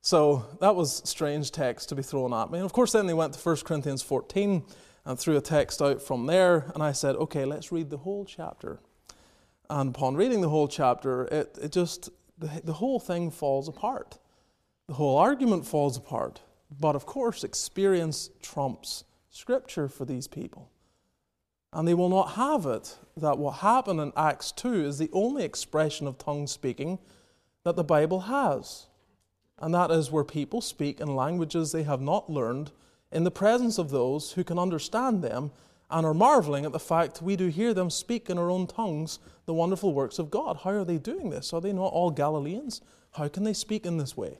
So 0.00 0.46
that 0.60 0.74
was 0.74 1.02
strange 1.04 1.52
text 1.52 1.90
to 1.90 1.94
be 1.94 2.02
thrown 2.02 2.32
at 2.32 2.50
me. 2.50 2.58
And 2.58 2.64
of 2.64 2.72
course, 2.72 2.92
then 2.92 3.06
they 3.06 3.14
went 3.14 3.34
to 3.34 3.38
1 3.38 3.56
Corinthians 3.58 4.02
14 4.02 4.64
and 5.04 5.18
threw 5.18 5.36
a 5.36 5.40
text 5.40 5.82
out 5.82 6.02
from 6.02 6.26
there. 6.26 6.72
And 6.74 6.82
I 6.82 6.92
said, 6.92 7.14
okay, 7.16 7.44
let's 7.44 7.70
read 7.70 7.90
the 7.90 7.98
whole 7.98 8.24
chapter. 8.24 8.80
And 9.70 9.94
upon 9.94 10.16
reading 10.16 10.40
the 10.40 10.48
whole 10.48 10.66
chapter, 10.66 11.26
it, 11.26 11.56
it 11.62 11.70
just, 11.70 12.10
the, 12.36 12.60
the 12.64 12.72
whole 12.72 12.98
thing 12.98 13.30
falls 13.30 13.68
apart. 13.68 14.18
The 14.88 14.94
whole 14.94 15.16
argument 15.16 15.64
falls 15.64 15.96
apart. 15.96 16.40
But 16.80 16.96
of 16.96 17.06
course, 17.06 17.44
experience 17.44 18.30
trumps 18.42 19.04
Scripture 19.30 19.86
for 19.86 20.04
these 20.04 20.26
people. 20.26 20.68
And 21.72 21.86
they 21.86 21.94
will 21.94 22.08
not 22.08 22.32
have 22.32 22.66
it 22.66 22.98
that 23.16 23.38
what 23.38 23.58
happened 23.58 24.00
in 24.00 24.12
Acts 24.16 24.50
2 24.50 24.84
is 24.84 24.98
the 24.98 25.10
only 25.12 25.44
expression 25.44 26.08
of 26.08 26.18
tongue 26.18 26.48
speaking 26.48 26.98
that 27.62 27.76
the 27.76 27.84
Bible 27.84 28.22
has. 28.22 28.88
And 29.60 29.72
that 29.72 29.92
is 29.92 30.10
where 30.10 30.24
people 30.24 30.60
speak 30.60 31.00
in 31.00 31.14
languages 31.14 31.70
they 31.70 31.84
have 31.84 32.00
not 32.00 32.28
learned 32.28 32.72
in 33.12 33.22
the 33.22 33.30
presence 33.30 33.78
of 33.78 33.90
those 33.90 34.32
who 34.32 34.42
can 34.42 34.58
understand 34.58 35.22
them 35.22 35.52
and 35.90 36.06
are 36.06 36.14
marveling 36.14 36.64
at 36.64 36.72
the 36.72 36.78
fact 36.78 37.22
we 37.22 37.36
do 37.36 37.48
hear 37.48 37.74
them 37.74 37.90
speak 37.90 38.30
in 38.30 38.38
our 38.38 38.50
own 38.50 38.66
tongues 38.66 39.18
the 39.46 39.54
wonderful 39.54 39.92
works 39.92 40.18
of 40.18 40.30
God. 40.30 40.58
How 40.62 40.70
are 40.70 40.84
they 40.84 40.98
doing 40.98 41.30
this? 41.30 41.52
Are 41.52 41.60
they 41.60 41.72
not 41.72 41.92
all 41.92 42.10
Galileans? 42.10 42.80
How 43.12 43.26
can 43.28 43.42
they 43.42 43.52
speak 43.52 43.84
in 43.84 43.96
this 43.96 44.16
way? 44.16 44.38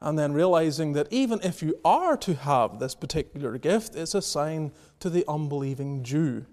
And 0.00 0.18
then 0.18 0.32
realizing 0.32 0.92
that 0.94 1.06
even 1.10 1.40
if 1.42 1.62
you 1.62 1.78
are 1.84 2.16
to 2.18 2.34
have 2.34 2.78
this 2.78 2.94
particular 2.94 3.56
gift, 3.56 3.94
it's 3.94 4.14
a 4.14 4.22
sign 4.22 4.72
to 5.00 5.08
the 5.08 5.24
unbelieving 5.28 6.02
Jew. 6.02 6.44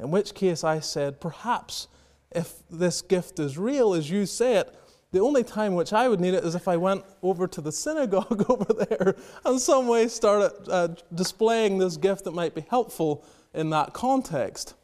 In 0.00 0.10
which 0.10 0.34
case 0.34 0.64
I 0.64 0.80
said, 0.80 1.20
perhaps 1.20 1.88
if 2.30 2.54
this 2.70 3.02
gift 3.02 3.38
is 3.38 3.58
real 3.58 3.94
as 3.94 4.10
you 4.10 4.26
say 4.26 4.56
it, 4.56 4.74
the 5.10 5.20
only 5.20 5.42
time 5.42 5.74
which 5.74 5.92
I 5.92 6.08
would 6.08 6.20
need 6.20 6.34
it 6.34 6.44
is 6.44 6.54
if 6.54 6.68
I 6.68 6.76
went 6.76 7.04
over 7.22 7.46
to 7.46 7.60
the 7.60 7.72
synagogue 7.84 8.44
over 8.48 8.72
there 8.72 9.16
and 9.44 9.60
some 9.60 9.86
way 9.86 10.08
started 10.08 10.52
uh, 10.68 10.88
displaying 11.14 11.78
this 11.78 11.96
gift 11.96 12.24
that 12.24 12.32
might 12.32 12.54
be 12.54 12.64
helpful 12.68 13.24
in 13.58 13.70
that 13.70 13.92
context. 13.92 14.74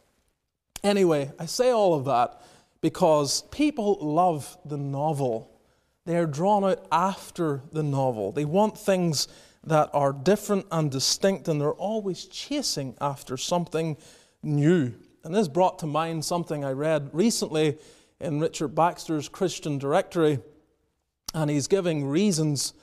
Anyway, 0.83 1.31
I 1.39 1.47
say 1.47 1.71
all 1.71 1.95
of 1.95 2.05
that 2.05 2.43
because 2.83 3.43
people 3.51 3.97
love 4.01 4.59
the 4.67 4.77
novel 4.77 5.55
they 6.07 6.17
are 6.17 6.27
drawn 6.27 6.65
out 6.65 6.87
after 6.93 7.63
the 7.73 7.83
novel. 7.83 8.33
They 8.33 8.45
want 8.45 8.77
things 8.77 9.27
that 9.65 9.89
are 9.95 10.13
different 10.13 10.67
and 10.71 10.91
distinct, 10.91 11.49
and 11.49 11.61
they're 11.61 11.73
always 11.73 12.27
chasing 12.27 12.95
after 13.01 13.39
something 13.39 13.97
new. 14.43 14.93
And 15.23 15.35
this 15.35 15.49
brought 15.49 15.79
to 15.79 15.87
mind 15.87 16.25
something 16.27 16.63
I 16.63 16.73
read 16.73 17.09
recently 17.15 17.79
in 18.21 18.41
Richard 18.41 18.75
Baxter's 18.75 19.31
Christian 19.31 19.79
Directory, 19.79 20.41
and 21.33 21.51
he's 21.51 21.67
giving 21.67 22.07
reasons 22.07 22.75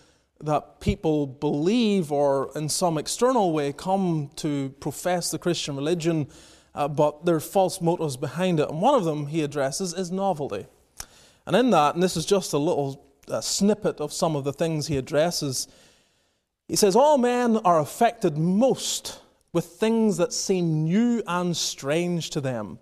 that 0.43 0.79
people 0.79 1.27
believe 1.27 2.11
or 2.11 2.51
in 2.55 2.69
some 2.69 2.97
external 2.97 3.51
way 3.53 3.73
come 3.73 4.29
to 4.37 4.69
profess 4.79 5.31
the 5.31 5.39
Christian 5.39 5.75
religion, 5.75 6.27
uh, 6.73 6.87
but 6.87 7.25
there 7.25 7.35
are 7.35 7.39
false 7.39 7.81
motives 7.81 8.17
behind 8.17 8.59
it. 8.59 8.69
And 8.69 8.81
one 8.81 8.95
of 8.95 9.03
them 9.03 9.27
he 9.27 9.41
addresses 9.41 9.93
is 9.93 10.11
novelty. 10.11 10.65
And 11.45 11.55
in 11.55 11.69
that, 11.71 11.95
and 11.95 12.03
this 12.03 12.15
is 12.15 12.25
just 12.25 12.53
a 12.53 12.57
little 12.57 13.05
a 13.27 13.41
snippet 13.41 13.99
of 13.99 14.13
some 14.13 14.35
of 14.35 14.43
the 14.43 14.53
things 14.53 14.87
he 14.87 14.97
addresses. 14.97 15.67
He 16.67 16.75
says, 16.75 16.95
All 16.95 17.17
men 17.17 17.57
are 17.57 17.79
affected 17.79 18.37
most 18.37 19.19
with 19.53 19.65
things 19.65 20.17
that 20.17 20.33
seem 20.33 20.85
new 20.85 21.21
and 21.27 21.55
strange 21.55 22.29
to 22.31 22.41
them. 22.41 22.79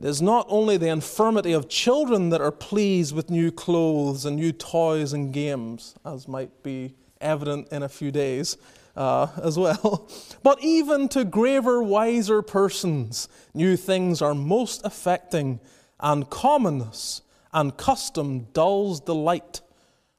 It 0.00 0.06
is 0.06 0.22
not 0.22 0.46
only 0.48 0.78
the 0.78 0.88
infirmity 0.88 1.52
of 1.52 1.68
children 1.68 2.30
that 2.30 2.40
are 2.40 2.50
pleased 2.50 3.14
with 3.14 3.28
new 3.28 3.52
clothes 3.52 4.24
and 4.24 4.36
new 4.36 4.50
toys 4.50 5.12
and 5.12 5.30
games, 5.30 5.94
as 6.06 6.26
might 6.26 6.62
be 6.62 6.94
evident 7.20 7.68
in 7.70 7.82
a 7.82 7.88
few 7.88 8.10
days 8.10 8.56
uh, 8.96 9.26
as 9.42 9.58
well, 9.58 10.08
but 10.42 10.62
even 10.62 11.06
to 11.10 11.22
graver, 11.22 11.82
wiser 11.82 12.40
persons, 12.40 13.28
new 13.52 13.76
things 13.76 14.22
are 14.22 14.34
most 14.34 14.80
affecting, 14.86 15.60
and 16.00 16.30
commonness 16.30 17.20
and 17.52 17.76
custom 17.76 18.46
dulls 18.54 19.00
delight. 19.00 19.60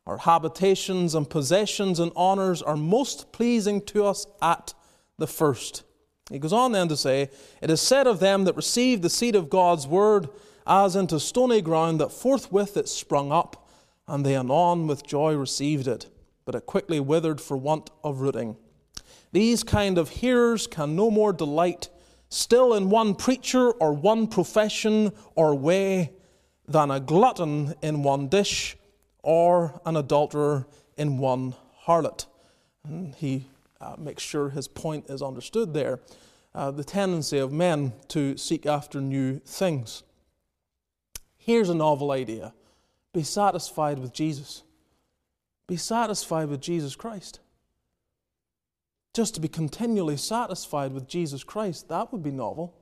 Our 0.06 0.20
habitations 0.20 1.16
and 1.16 1.28
possessions 1.28 2.00
and 2.00 2.12
honors 2.16 2.62
are 2.62 2.78
most 2.78 3.32
pleasing 3.32 3.82
to 3.86 4.06
us 4.06 4.28
at 4.44 4.76
the 5.18 5.28
first. 5.28 5.84
He 6.32 6.40
goes 6.40 6.54
on 6.54 6.72
then 6.72 6.88
to 6.88 6.98
say, 6.98 7.30
It 7.62 7.70
is 7.70 7.82
said 7.82 8.08
of 8.08 8.20
them 8.20 8.46
that 8.46 8.56
received 8.56 9.02
the 9.02 9.10
seed 9.10 9.36
of 9.36 9.50
God's 9.50 9.86
word 9.86 10.30
as 10.66 10.96
into 10.96 11.20
stony 11.20 11.62
ground 11.62 12.00
that 12.00 12.12
forthwith 12.12 12.78
it 12.78 12.88
sprung 12.88 13.32
up, 13.32 13.68
and 14.08 14.26
they 14.26 14.36
anon 14.36 14.88
with 14.88 15.06
joy 15.06 15.36
received 15.36 15.88
it, 15.88 16.10
but 16.46 16.56
it 16.56 16.66
quickly 16.66 17.00
withered 17.00 17.42
for 17.42 17.58
want 17.58 17.90
of 18.04 18.22
rooting. 18.22 18.56
These 19.32 19.64
kind 19.64 19.98
of 19.98 20.10
hearers 20.10 20.68
can 20.68 20.96
no 20.96 21.12
more 21.12 21.34
delight 21.34 21.90
still 22.30 22.74
in 22.74 22.90
one 22.90 23.16
preacher 23.16 23.72
or 23.72 23.94
one 23.94 24.28
profession 24.28 25.12
or 25.36 25.54
way 25.56 26.12
than 26.68 26.92
a 26.92 27.00
glutton 27.00 27.74
in 27.82 28.04
one 28.04 28.28
dish 28.28 28.78
or 29.22 29.82
an 29.86 29.98
adulterer 29.98 30.66
in 30.98 31.18
one 31.18 31.56
harlot. 31.86 32.26
And 32.86 33.14
he 33.16 33.46
uh, 33.82 33.96
makes 33.98 34.24
sure 34.24 34.50
his 34.50 34.68
point 34.68 35.10
is 35.10 35.22
understood 35.22 35.74
there. 35.74 36.00
Uh, 36.54 36.70
the 36.70 36.84
tendency 36.84 37.38
of 37.38 37.52
men 37.52 37.94
to 38.10 38.38
seek 38.38 38.66
after 38.66 39.02
new 39.02 39.40
things. 39.40 40.04
Here's 41.38 41.70
a 41.70 41.76
novel 41.76 42.12
idea 42.12 42.54
be 43.14 43.24
satisfied 43.24 44.00
with 44.00 44.14
Jesus. 44.14 44.64
Be 45.68 45.78
satisfied 45.78 46.50
with 46.50 46.62
Jesus 46.62 46.96
Christ. 46.96 47.40
Just 49.14 49.36
to 49.36 49.42
be 49.42 49.48
continually 49.48 50.18
satisfied 50.18 50.94
with 50.94 51.08
Jesus 51.08 51.44
Christ, 51.44 51.90
that 51.90 52.12
would 52.12 52.24
be 52.24 52.32
novel. 52.32 52.74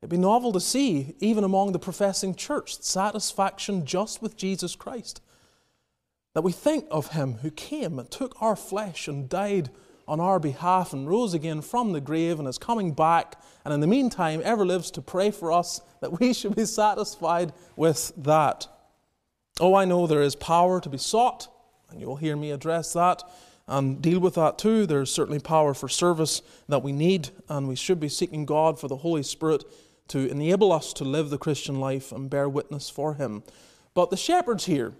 It'd 0.00 0.10
be 0.10 0.16
novel 0.16 0.52
to 0.52 0.60
see, 0.60 1.14
even 1.20 1.44
among 1.44 1.72
the 1.72 1.78
professing 1.78 2.34
church, 2.34 2.80
satisfaction 2.80 3.86
just 3.86 4.20
with 4.20 4.36
Jesus 4.36 4.74
Christ. 4.74 5.20
That 6.34 6.42
we 6.42 6.52
think 6.52 6.86
of 6.90 7.12
Him 7.12 7.34
who 7.34 7.50
came 7.50 7.98
and 7.98 8.10
took 8.10 8.40
our 8.40 8.56
flesh 8.56 9.06
and 9.06 9.28
died 9.28 9.70
on 10.06 10.20
our 10.20 10.38
behalf 10.38 10.92
and 10.92 11.08
rose 11.08 11.34
again 11.34 11.60
from 11.60 11.92
the 11.92 12.00
grave 12.00 12.38
and 12.38 12.48
is 12.48 12.58
coming 12.58 12.92
back, 12.92 13.40
and 13.64 13.72
in 13.72 13.80
the 13.80 13.86
meantime 13.86 14.40
ever 14.44 14.66
lives 14.66 14.90
to 14.92 15.02
pray 15.02 15.30
for 15.30 15.52
us, 15.52 15.80
that 16.00 16.20
we 16.20 16.32
should 16.32 16.56
be 16.56 16.64
satisfied 16.64 17.52
with 17.76 18.12
that. 18.16 18.66
Oh, 19.60 19.74
I 19.74 19.84
know 19.84 20.06
there 20.06 20.22
is 20.22 20.34
power 20.34 20.80
to 20.80 20.88
be 20.88 20.98
sought, 20.98 21.48
and 21.90 22.00
you 22.00 22.06
will 22.06 22.16
hear 22.16 22.36
me 22.36 22.50
address 22.50 22.92
that 22.94 23.22
and 23.68 24.02
deal 24.02 24.20
with 24.20 24.34
that 24.34 24.58
too. 24.58 24.86
There's 24.86 25.12
certainly 25.12 25.38
power 25.38 25.74
for 25.74 25.88
service 25.88 26.42
that 26.68 26.82
we 26.82 26.92
need, 26.92 27.30
and 27.48 27.68
we 27.68 27.76
should 27.76 28.00
be 28.00 28.08
seeking 28.08 28.44
God 28.44 28.78
for 28.78 28.88
the 28.88 28.96
Holy 28.96 29.22
Spirit 29.22 29.64
to 30.08 30.28
enable 30.30 30.72
us 30.72 30.92
to 30.94 31.04
live 31.04 31.30
the 31.30 31.38
Christian 31.38 31.80
life 31.80 32.12
and 32.12 32.28
bear 32.28 32.48
witness 32.48 32.90
for 32.90 33.14
Him. 33.14 33.42
But 33.94 34.10
the 34.10 34.16
shepherds 34.16 34.66
here 34.66 34.92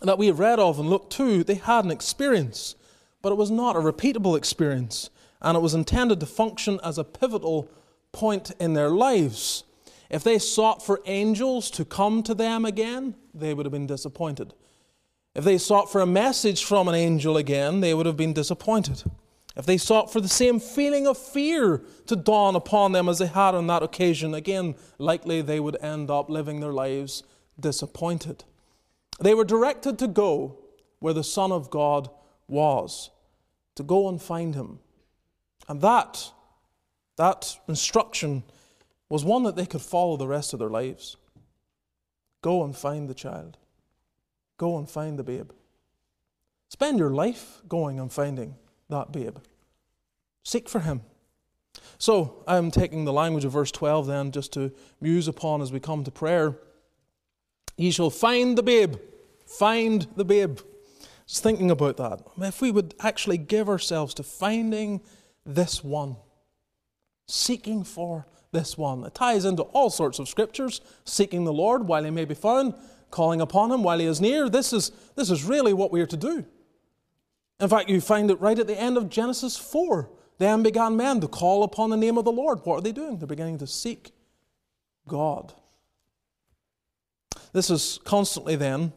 that 0.00 0.18
we 0.18 0.26
have 0.26 0.38
read 0.38 0.58
of 0.58 0.78
and 0.78 0.88
Luke 0.88 1.10
2, 1.10 1.44
they 1.44 1.54
had 1.54 1.84
an 1.84 1.90
experience, 1.90 2.74
but 3.22 3.32
it 3.32 3.38
was 3.38 3.50
not 3.50 3.76
a 3.76 3.80
repeatable 3.80 4.36
experience, 4.36 5.08
and 5.40 5.56
it 5.56 5.60
was 5.60 5.74
intended 5.74 6.20
to 6.20 6.26
function 6.26 6.78
as 6.84 6.98
a 6.98 7.04
pivotal 7.04 7.68
point 8.10 8.50
in 8.60 8.74
their 8.74 8.90
lives. 8.90 9.64
If 10.10 10.22
they 10.22 10.38
sought 10.38 10.84
for 10.84 11.00
angels 11.06 11.70
to 11.70 11.84
come 11.84 12.22
to 12.24 12.34
them 12.34 12.64
again, 12.64 13.14
they 13.32 13.54
would 13.54 13.64
have 13.64 13.72
been 13.72 13.86
disappointed. 13.86 14.52
If 15.34 15.44
they 15.44 15.56
sought 15.56 15.90
for 15.90 16.02
a 16.02 16.06
message 16.06 16.64
from 16.64 16.88
an 16.88 16.94
angel 16.94 17.38
again, 17.38 17.80
they 17.80 17.94
would 17.94 18.04
have 18.04 18.18
been 18.18 18.34
disappointed. 18.34 19.04
If 19.56 19.66
they 19.66 19.78
sought 19.78 20.12
for 20.12 20.20
the 20.20 20.28
same 20.28 20.60
feeling 20.60 21.06
of 21.06 21.16
fear 21.16 21.82
to 22.06 22.16
dawn 22.16 22.56
upon 22.56 22.92
them 22.92 23.08
as 23.08 23.18
they 23.18 23.26
had 23.26 23.54
on 23.54 23.66
that 23.68 23.82
occasion, 23.82 24.34
again, 24.34 24.74
likely 24.98 25.40
they 25.40 25.60
would 25.60 25.82
end 25.82 26.10
up 26.10 26.28
living 26.28 26.60
their 26.60 26.72
lives 26.72 27.22
disappointed. 27.58 28.44
They 29.20 29.34
were 29.34 29.44
directed 29.44 29.98
to 29.98 30.08
go 30.08 30.58
where 31.00 31.14
the 31.14 31.24
Son 31.24 31.52
of 31.52 31.70
God 31.70 32.10
was, 32.48 33.10
to 33.74 33.82
go 33.82 34.08
and 34.08 34.20
find 34.20 34.54
him. 34.54 34.78
And 35.68 35.80
that, 35.80 36.30
that 37.16 37.58
instruction 37.68 38.42
was 39.08 39.24
one 39.24 39.42
that 39.44 39.56
they 39.56 39.66
could 39.66 39.82
follow 39.82 40.16
the 40.16 40.26
rest 40.26 40.52
of 40.52 40.58
their 40.58 40.70
lives. 40.70 41.16
Go 42.42 42.64
and 42.64 42.76
find 42.76 43.08
the 43.08 43.14
child. 43.14 43.58
Go 44.58 44.78
and 44.78 44.88
find 44.88 45.18
the 45.18 45.24
babe. 45.24 45.50
Spend 46.68 46.98
your 46.98 47.10
life 47.10 47.60
going 47.68 48.00
and 48.00 48.12
finding 48.12 48.56
that 48.88 49.12
babe. 49.12 49.36
Seek 50.42 50.68
for 50.68 50.80
him. 50.80 51.02
So, 51.98 52.42
I'm 52.46 52.70
taking 52.70 53.04
the 53.04 53.12
language 53.12 53.44
of 53.44 53.52
verse 53.52 53.70
12 53.70 54.06
then 54.06 54.32
just 54.32 54.52
to 54.54 54.72
muse 55.00 55.28
upon 55.28 55.62
as 55.62 55.72
we 55.72 55.80
come 55.80 56.04
to 56.04 56.10
prayer. 56.10 56.58
Ye 57.76 57.90
shall 57.90 58.10
find 58.10 58.58
the 58.58 58.62
babe. 58.62 58.96
Find 59.46 60.06
the 60.16 60.24
babe. 60.24 60.58
Just 61.26 61.42
thinking 61.42 61.70
about 61.70 61.96
that. 61.96 62.20
If 62.38 62.60
we 62.60 62.70
would 62.70 62.94
actually 63.00 63.38
give 63.38 63.68
ourselves 63.68 64.14
to 64.14 64.22
finding 64.22 65.00
this 65.44 65.82
one, 65.82 66.16
seeking 67.26 67.84
for 67.84 68.26
this 68.52 68.76
one. 68.76 69.04
It 69.04 69.14
ties 69.14 69.44
into 69.44 69.62
all 69.62 69.90
sorts 69.90 70.18
of 70.18 70.28
scriptures 70.28 70.80
seeking 71.04 71.44
the 71.44 71.52
Lord 71.52 71.88
while 71.88 72.04
he 72.04 72.10
may 72.10 72.24
be 72.24 72.34
found, 72.34 72.74
calling 73.10 73.40
upon 73.40 73.72
him 73.72 73.82
while 73.82 73.98
he 73.98 74.06
is 74.06 74.20
near. 74.20 74.48
This 74.48 74.72
is, 74.72 74.92
this 75.16 75.30
is 75.30 75.44
really 75.44 75.72
what 75.72 75.90
we 75.90 76.00
are 76.00 76.06
to 76.06 76.16
do. 76.16 76.44
In 77.60 77.68
fact, 77.68 77.88
you 77.88 78.00
find 78.00 78.30
it 78.30 78.40
right 78.40 78.58
at 78.58 78.66
the 78.66 78.78
end 78.78 78.96
of 78.96 79.08
Genesis 79.08 79.56
4. 79.56 80.10
Then 80.38 80.62
began 80.62 80.96
men 80.96 81.20
to 81.20 81.28
call 81.28 81.62
upon 81.62 81.90
the 81.90 81.96
name 81.96 82.18
of 82.18 82.24
the 82.24 82.32
Lord. 82.32 82.60
What 82.64 82.78
are 82.78 82.80
they 82.80 82.92
doing? 82.92 83.18
They're 83.18 83.26
beginning 83.26 83.58
to 83.58 83.66
seek 83.66 84.10
God. 85.06 85.54
This 87.52 87.70
is 87.70 88.00
constantly 88.04 88.56
then 88.56 88.92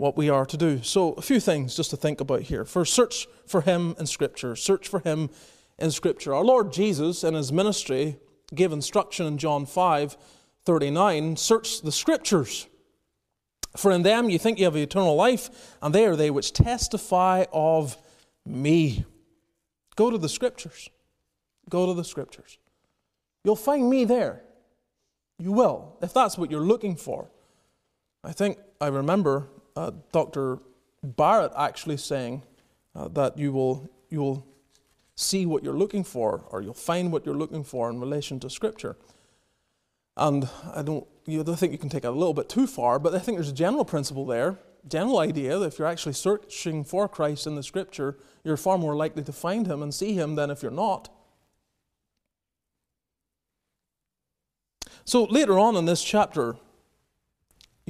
what 0.00 0.16
we 0.16 0.30
are 0.30 0.46
to 0.46 0.56
do. 0.56 0.82
So, 0.82 1.12
a 1.12 1.22
few 1.22 1.40
things 1.40 1.76
just 1.76 1.90
to 1.90 1.96
think 1.96 2.22
about 2.22 2.40
here. 2.40 2.64
First, 2.64 2.94
search 2.94 3.28
for 3.46 3.60
Him 3.60 3.94
in 3.98 4.06
Scripture. 4.06 4.56
Search 4.56 4.88
for 4.88 5.00
Him 5.00 5.28
in 5.78 5.90
Scripture. 5.90 6.34
Our 6.34 6.42
Lord 6.42 6.72
Jesus, 6.72 7.22
in 7.22 7.34
His 7.34 7.52
ministry, 7.52 8.16
gave 8.54 8.72
instruction 8.72 9.26
in 9.26 9.36
John 9.36 9.66
5 9.66 10.16
39 10.64 11.36
search 11.36 11.82
the 11.82 11.92
scriptures. 11.92 12.66
For 13.76 13.90
in 13.90 14.02
them 14.02 14.28
you 14.30 14.38
think 14.38 14.58
you 14.58 14.64
have 14.64 14.76
eternal 14.76 15.16
life, 15.16 15.76
and 15.82 15.94
they 15.94 16.06
are 16.06 16.16
they 16.16 16.30
which 16.30 16.52
testify 16.52 17.44
of 17.52 17.96
me. 18.46 19.04
Go 19.96 20.10
to 20.10 20.18
the 20.18 20.28
scriptures. 20.28 20.88
Go 21.68 21.86
to 21.86 21.94
the 21.94 22.04
scriptures. 22.04 22.58
You'll 23.44 23.56
find 23.56 23.88
me 23.88 24.06
there. 24.06 24.42
You 25.38 25.52
will, 25.52 25.98
if 26.00 26.14
that's 26.14 26.38
what 26.38 26.50
you're 26.50 26.60
looking 26.60 26.96
for. 26.96 27.30
I 28.24 28.32
think 28.32 28.58
I 28.80 28.88
remember 28.88 29.48
uh, 29.80 29.90
Dr. 30.12 30.58
Barrett 31.02 31.52
actually 31.56 31.96
saying 31.96 32.42
uh, 32.94 33.08
that 33.08 33.38
you 33.38 33.50
will, 33.52 33.88
you 34.10 34.20
will 34.20 34.46
see 35.16 35.46
what 35.46 35.64
you're 35.64 35.78
looking 35.78 36.04
for, 36.04 36.44
or 36.50 36.60
you'll 36.60 36.74
find 36.74 37.10
what 37.10 37.24
you're 37.24 37.34
looking 37.34 37.64
for 37.64 37.88
in 37.88 37.98
relation 37.98 38.38
to 38.40 38.50
Scripture. 38.50 38.96
And 40.16 40.48
I 40.74 40.82
don't, 40.82 41.06
you 41.24 41.42
don't 41.42 41.56
think 41.56 41.72
you 41.72 41.78
can 41.78 41.88
take 41.88 42.04
it 42.04 42.08
a 42.08 42.10
little 42.10 42.34
bit 42.34 42.48
too 42.48 42.66
far, 42.66 42.98
but 42.98 43.14
I 43.14 43.18
think 43.20 43.38
there's 43.38 43.48
a 43.48 43.54
general 43.54 43.86
principle 43.86 44.26
there, 44.26 44.58
general 44.86 45.18
idea 45.18 45.58
that 45.58 45.66
if 45.66 45.78
you're 45.78 45.88
actually 45.88 46.12
searching 46.12 46.84
for 46.84 47.08
Christ 47.08 47.46
in 47.46 47.54
the 47.54 47.62
Scripture, 47.62 48.18
you're 48.44 48.58
far 48.58 48.76
more 48.76 48.96
likely 48.96 49.22
to 49.22 49.32
find 49.32 49.66
Him 49.66 49.82
and 49.82 49.94
see 49.94 50.12
Him 50.12 50.34
than 50.34 50.50
if 50.50 50.62
you're 50.62 50.70
not. 50.70 51.08
So 55.06 55.24
later 55.24 55.58
on 55.58 55.74
in 55.76 55.86
this 55.86 56.04
chapter, 56.04 56.56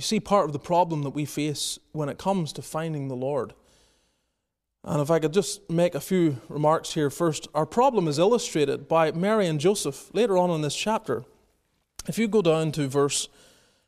you 0.00 0.02
see 0.02 0.18
part 0.18 0.46
of 0.46 0.54
the 0.54 0.58
problem 0.58 1.02
that 1.02 1.10
we 1.10 1.26
face 1.26 1.78
when 1.92 2.08
it 2.08 2.16
comes 2.16 2.54
to 2.54 2.62
finding 2.62 3.08
the 3.08 3.14
Lord. 3.14 3.52
And 4.82 5.02
if 5.02 5.10
I 5.10 5.18
could 5.18 5.34
just 5.34 5.68
make 5.68 5.94
a 5.94 6.00
few 6.00 6.40
remarks 6.48 6.94
here 6.94 7.10
first, 7.10 7.48
our 7.54 7.66
problem 7.66 8.08
is 8.08 8.18
illustrated 8.18 8.88
by 8.88 9.12
Mary 9.12 9.46
and 9.46 9.60
Joseph 9.60 10.10
later 10.14 10.38
on 10.38 10.48
in 10.48 10.62
this 10.62 10.74
chapter. 10.74 11.24
If 12.08 12.16
you 12.16 12.28
go 12.28 12.40
down 12.40 12.72
to 12.72 12.88
verse 12.88 13.28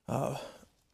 uh, 0.06 0.36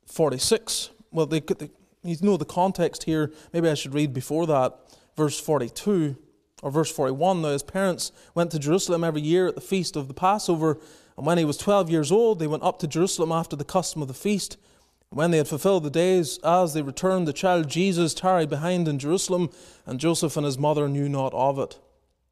46, 0.06 0.90
well, 1.10 1.26
they, 1.26 1.40
they, 1.40 1.68
you 2.04 2.16
know 2.20 2.36
the 2.36 2.44
context 2.44 3.02
here. 3.02 3.32
Maybe 3.52 3.68
I 3.68 3.74
should 3.74 3.94
read 3.94 4.14
before 4.14 4.46
that, 4.46 4.78
verse 5.16 5.40
42 5.40 6.14
or 6.62 6.70
verse 6.70 6.92
41. 6.92 7.42
Now, 7.42 7.48
his 7.48 7.64
parents 7.64 8.12
went 8.36 8.52
to 8.52 8.60
Jerusalem 8.60 9.02
every 9.02 9.22
year 9.22 9.48
at 9.48 9.56
the 9.56 9.60
feast 9.60 9.96
of 9.96 10.06
the 10.06 10.14
Passover, 10.14 10.78
and 11.16 11.26
when 11.26 11.38
he 11.38 11.44
was 11.44 11.56
12 11.56 11.90
years 11.90 12.12
old, 12.12 12.38
they 12.38 12.46
went 12.46 12.62
up 12.62 12.78
to 12.78 12.86
Jerusalem 12.86 13.32
after 13.32 13.56
the 13.56 13.64
custom 13.64 14.00
of 14.00 14.06
the 14.06 14.14
feast. 14.14 14.58
When 15.10 15.30
they 15.30 15.38
had 15.38 15.48
fulfilled 15.48 15.84
the 15.84 15.90
days, 15.90 16.38
as 16.44 16.74
they 16.74 16.82
returned, 16.82 17.26
the 17.26 17.32
child 17.32 17.68
Jesus 17.68 18.12
tarried 18.12 18.50
behind 18.50 18.86
in 18.88 18.98
Jerusalem, 18.98 19.50
and 19.86 19.98
Joseph 19.98 20.36
and 20.36 20.44
his 20.44 20.58
mother 20.58 20.88
knew 20.88 21.08
not 21.08 21.32
of 21.32 21.58
it. 21.58 21.78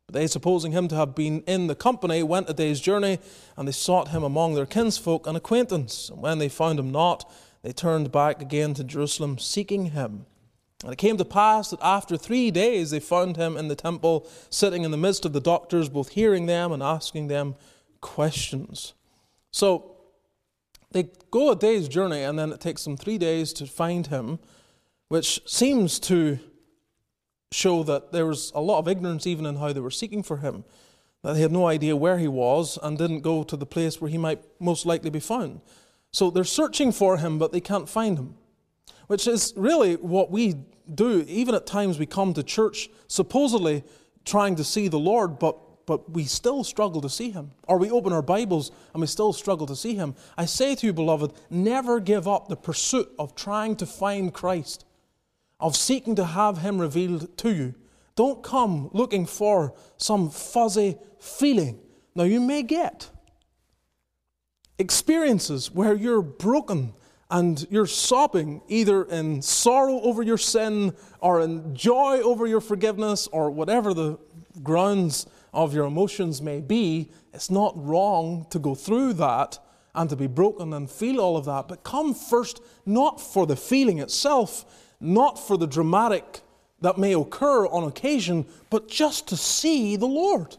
But 0.06 0.14
they, 0.14 0.26
supposing 0.26 0.72
him 0.72 0.86
to 0.88 0.94
have 0.94 1.14
been 1.14 1.40
in 1.46 1.66
the 1.66 1.74
company, 1.74 2.22
went 2.22 2.50
a 2.50 2.52
day's 2.52 2.80
journey, 2.80 3.18
and 3.56 3.66
they 3.66 3.72
sought 3.72 4.08
him 4.08 4.22
among 4.22 4.54
their 4.54 4.66
kinsfolk 4.66 5.26
and 5.26 5.36
acquaintance. 5.36 6.10
And 6.10 6.20
when 6.20 6.38
they 6.38 6.48
found 6.48 6.78
him 6.78 6.92
not, 6.92 7.30
they 7.62 7.72
turned 7.72 8.12
back 8.12 8.42
again 8.42 8.74
to 8.74 8.84
Jerusalem, 8.84 9.38
seeking 9.38 9.86
him. 9.86 10.26
And 10.84 10.92
it 10.92 10.98
came 10.98 11.16
to 11.16 11.24
pass 11.24 11.70
that 11.70 11.80
after 11.82 12.16
three 12.16 12.50
days 12.50 12.90
they 12.90 13.00
found 13.00 13.36
him 13.36 13.56
in 13.56 13.68
the 13.68 13.74
temple, 13.74 14.28
sitting 14.50 14.84
in 14.84 14.90
the 14.90 14.98
midst 14.98 15.24
of 15.24 15.32
the 15.32 15.40
doctors, 15.40 15.88
both 15.88 16.10
hearing 16.10 16.44
them 16.46 16.70
and 16.70 16.82
asking 16.82 17.28
them 17.28 17.56
questions. 18.02 18.92
So, 19.50 19.95
they 20.96 21.10
go 21.30 21.50
a 21.50 21.56
day's 21.56 21.88
journey 21.88 22.22
and 22.22 22.38
then 22.38 22.50
it 22.52 22.60
takes 22.60 22.84
them 22.84 22.96
three 22.96 23.18
days 23.18 23.52
to 23.52 23.66
find 23.66 24.06
him, 24.06 24.38
which 25.08 25.42
seems 25.46 25.98
to 26.00 26.38
show 27.52 27.82
that 27.82 28.12
there 28.12 28.24
was 28.24 28.50
a 28.54 28.62
lot 28.62 28.78
of 28.78 28.88
ignorance 28.88 29.26
even 29.26 29.44
in 29.44 29.56
how 29.56 29.74
they 29.74 29.80
were 29.80 29.90
seeking 29.90 30.22
for 30.22 30.38
him. 30.38 30.64
That 31.22 31.34
they 31.34 31.42
had 31.42 31.52
no 31.52 31.66
idea 31.66 31.94
where 31.96 32.18
he 32.18 32.28
was 32.28 32.78
and 32.82 32.96
didn't 32.96 33.20
go 33.20 33.42
to 33.42 33.56
the 33.56 33.66
place 33.66 34.00
where 34.00 34.10
he 34.10 34.16
might 34.16 34.42
most 34.58 34.86
likely 34.86 35.10
be 35.10 35.20
found. 35.20 35.60
So 36.12 36.30
they're 36.30 36.44
searching 36.44 36.92
for 36.92 37.18
him, 37.18 37.38
but 37.38 37.52
they 37.52 37.60
can't 37.60 37.88
find 37.88 38.16
him. 38.16 38.34
Which 39.06 39.26
is 39.26 39.52
really 39.54 39.96
what 39.96 40.30
we 40.30 40.54
do. 40.94 41.26
Even 41.28 41.54
at 41.54 41.66
times 41.66 41.98
we 41.98 42.06
come 42.06 42.32
to 42.32 42.42
church 42.42 42.88
supposedly 43.06 43.84
trying 44.24 44.56
to 44.56 44.64
see 44.64 44.88
the 44.88 44.98
Lord, 44.98 45.38
but 45.38 45.58
but 45.86 46.10
we 46.10 46.24
still 46.24 46.64
struggle 46.64 47.00
to 47.00 47.08
see 47.08 47.30
him. 47.30 47.52
Or 47.68 47.78
we 47.78 47.90
open 47.90 48.12
our 48.12 48.22
Bibles 48.22 48.72
and 48.92 49.00
we 49.00 49.06
still 49.06 49.32
struggle 49.32 49.66
to 49.68 49.76
see 49.76 49.94
him. 49.94 50.14
I 50.36 50.44
say 50.44 50.74
to 50.74 50.86
you, 50.86 50.92
beloved, 50.92 51.32
never 51.48 52.00
give 52.00 52.26
up 52.26 52.48
the 52.48 52.56
pursuit 52.56 53.08
of 53.18 53.34
trying 53.34 53.76
to 53.76 53.86
find 53.86 54.34
Christ, 54.34 54.84
of 55.60 55.76
seeking 55.76 56.16
to 56.16 56.24
have 56.24 56.58
him 56.58 56.78
revealed 56.78 57.38
to 57.38 57.54
you. 57.54 57.74
Don't 58.16 58.42
come 58.42 58.90
looking 58.92 59.26
for 59.26 59.74
some 59.96 60.30
fuzzy 60.30 60.98
feeling. 61.18 61.78
Now, 62.14 62.24
you 62.24 62.40
may 62.40 62.62
get 62.62 63.10
experiences 64.78 65.70
where 65.70 65.94
you're 65.94 66.22
broken 66.22 66.94
and 67.30 67.66
you're 67.70 67.86
sobbing 67.86 68.62
either 68.68 69.04
in 69.04 69.42
sorrow 69.42 70.00
over 70.00 70.22
your 70.22 70.38
sin 70.38 70.94
or 71.20 71.40
in 71.40 71.74
joy 71.74 72.20
over 72.20 72.46
your 72.46 72.60
forgiveness 72.60 73.26
or 73.28 73.50
whatever 73.50 73.92
the 73.92 74.18
grounds 74.62 75.26
of 75.56 75.74
your 75.74 75.86
emotions 75.86 76.42
may 76.42 76.60
be, 76.60 77.08
it's 77.32 77.50
not 77.50 77.72
wrong 77.74 78.46
to 78.50 78.58
go 78.58 78.74
through 78.74 79.14
that 79.14 79.58
and 79.94 80.10
to 80.10 80.14
be 80.14 80.26
broken 80.26 80.74
and 80.74 80.88
feel 80.88 81.18
all 81.18 81.36
of 81.36 81.46
that. 81.46 81.66
But 81.66 81.82
come 81.82 82.14
first, 82.14 82.60
not 82.84 83.20
for 83.20 83.46
the 83.46 83.56
feeling 83.56 83.98
itself, 83.98 84.92
not 85.00 85.38
for 85.38 85.56
the 85.56 85.66
dramatic 85.66 86.42
that 86.82 86.98
may 86.98 87.14
occur 87.14 87.66
on 87.66 87.84
occasion, 87.84 88.44
but 88.68 88.86
just 88.86 89.28
to 89.28 89.36
see 89.36 89.96
the 89.96 90.06
Lord, 90.06 90.58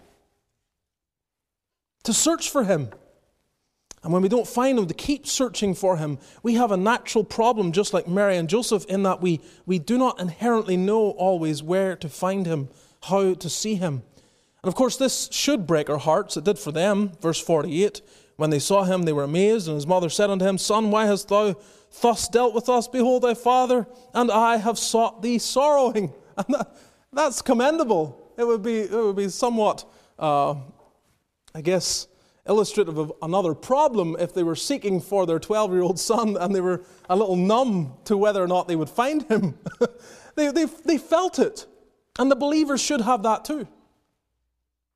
to 2.04 2.12
search 2.12 2.50
for 2.50 2.64
Him. 2.64 2.90
And 4.04 4.12
when 4.12 4.24
we 4.24 4.30
don't 4.30 4.48
find 4.48 4.80
Him, 4.80 4.88
to 4.88 4.94
keep 4.96 5.28
searching 5.28 5.76
for 5.76 5.98
Him, 5.98 6.18
we 6.42 6.56
have 6.56 6.72
a 6.72 6.78
natural 6.78 7.24
problem, 7.24 7.72
just 7.72 7.94
like 7.94 8.08
Mary 8.08 8.36
and 8.36 8.50
Joseph, 8.50 8.86
in 8.86 9.04
that 9.04 9.22
we, 9.22 9.42
we 9.68 9.78
do 9.78 10.00
not 10.00 10.20
inherently 10.20 10.76
know 10.76 11.12
always 11.12 11.62
where 11.62 11.96
to 11.98 12.10
find 12.10 12.48
Him, 12.48 12.70
how 13.04 13.36
to 13.36 13.50
see 13.50 13.76
Him. 13.76 14.02
And 14.64 14.68
of 14.68 14.76
course, 14.76 14.98
this 14.98 15.30
should 15.32 15.68
break 15.68 15.90
our 15.90 15.98
hearts. 15.98 16.38
It 16.38 16.44
did 16.44 16.60
for 16.60 16.72
them. 16.72 17.12
Verse 17.22 17.40
48 17.40 18.02
When 18.36 18.50
they 18.50 18.60
saw 18.60 18.84
him, 18.84 19.04
they 19.04 19.14
were 19.14 19.24
amazed, 19.24 19.68
and 19.68 19.76
his 19.76 19.88
mother 19.88 20.10
said 20.10 20.30
unto 20.30 20.46
him, 20.46 20.58
Son, 20.58 20.92
why 20.92 21.06
hast 21.06 21.30
thou 21.30 21.56
thus 22.02 22.28
dealt 22.28 22.54
with 22.54 22.70
us, 22.70 22.88
behold, 22.88 23.24
thy 23.24 23.34
father 23.34 23.88
and 24.14 24.32
I 24.32 24.58
have 24.58 24.78
sought 24.78 25.22
thee 25.22 25.40
sorrowing. 25.40 26.14
And 26.38 26.54
that, 26.54 26.76
that's 27.12 27.42
commendable. 27.42 28.32
It 28.38 28.46
would 28.46 28.62
be, 28.62 28.82
it 28.82 28.92
would 28.92 29.16
be 29.16 29.28
somewhat, 29.28 29.92
uh, 30.20 30.54
I 31.56 31.62
guess, 31.62 32.06
illustrative 32.48 33.00
of 33.00 33.12
another 33.24 33.56
problem 33.56 34.16
if 34.20 34.36
they 34.36 34.44
were 34.44 34.56
seeking 34.56 35.02
for 35.02 35.26
their 35.26 35.40
12 35.40 35.72
year 35.72 35.82
old 35.82 36.00
son 36.00 36.38
and 36.38 36.54
they 36.54 36.62
were 36.62 36.84
a 37.10 37.16
little 37.16 37.36
numb 37.36 37.96
to 38.06 38.16
whether 38.16 38.44
or 38.44 38.48
not 38.48 38.68
they 38.68 38.76
would 38.76 38.88
find 38.90 39.24
him. 39.24 39.58
they, 40.36 40.52
they, 40.52 40.66
they 40.66 41.00
felt 41.00 41.40
it. 41.40 41.66
And 42.20 42.30
the 42.30 42.36
believers 42.36 42.82
should 42.82 43.02
have 43.02 43.24
that 43.24 43.44
too. 43.44 43.68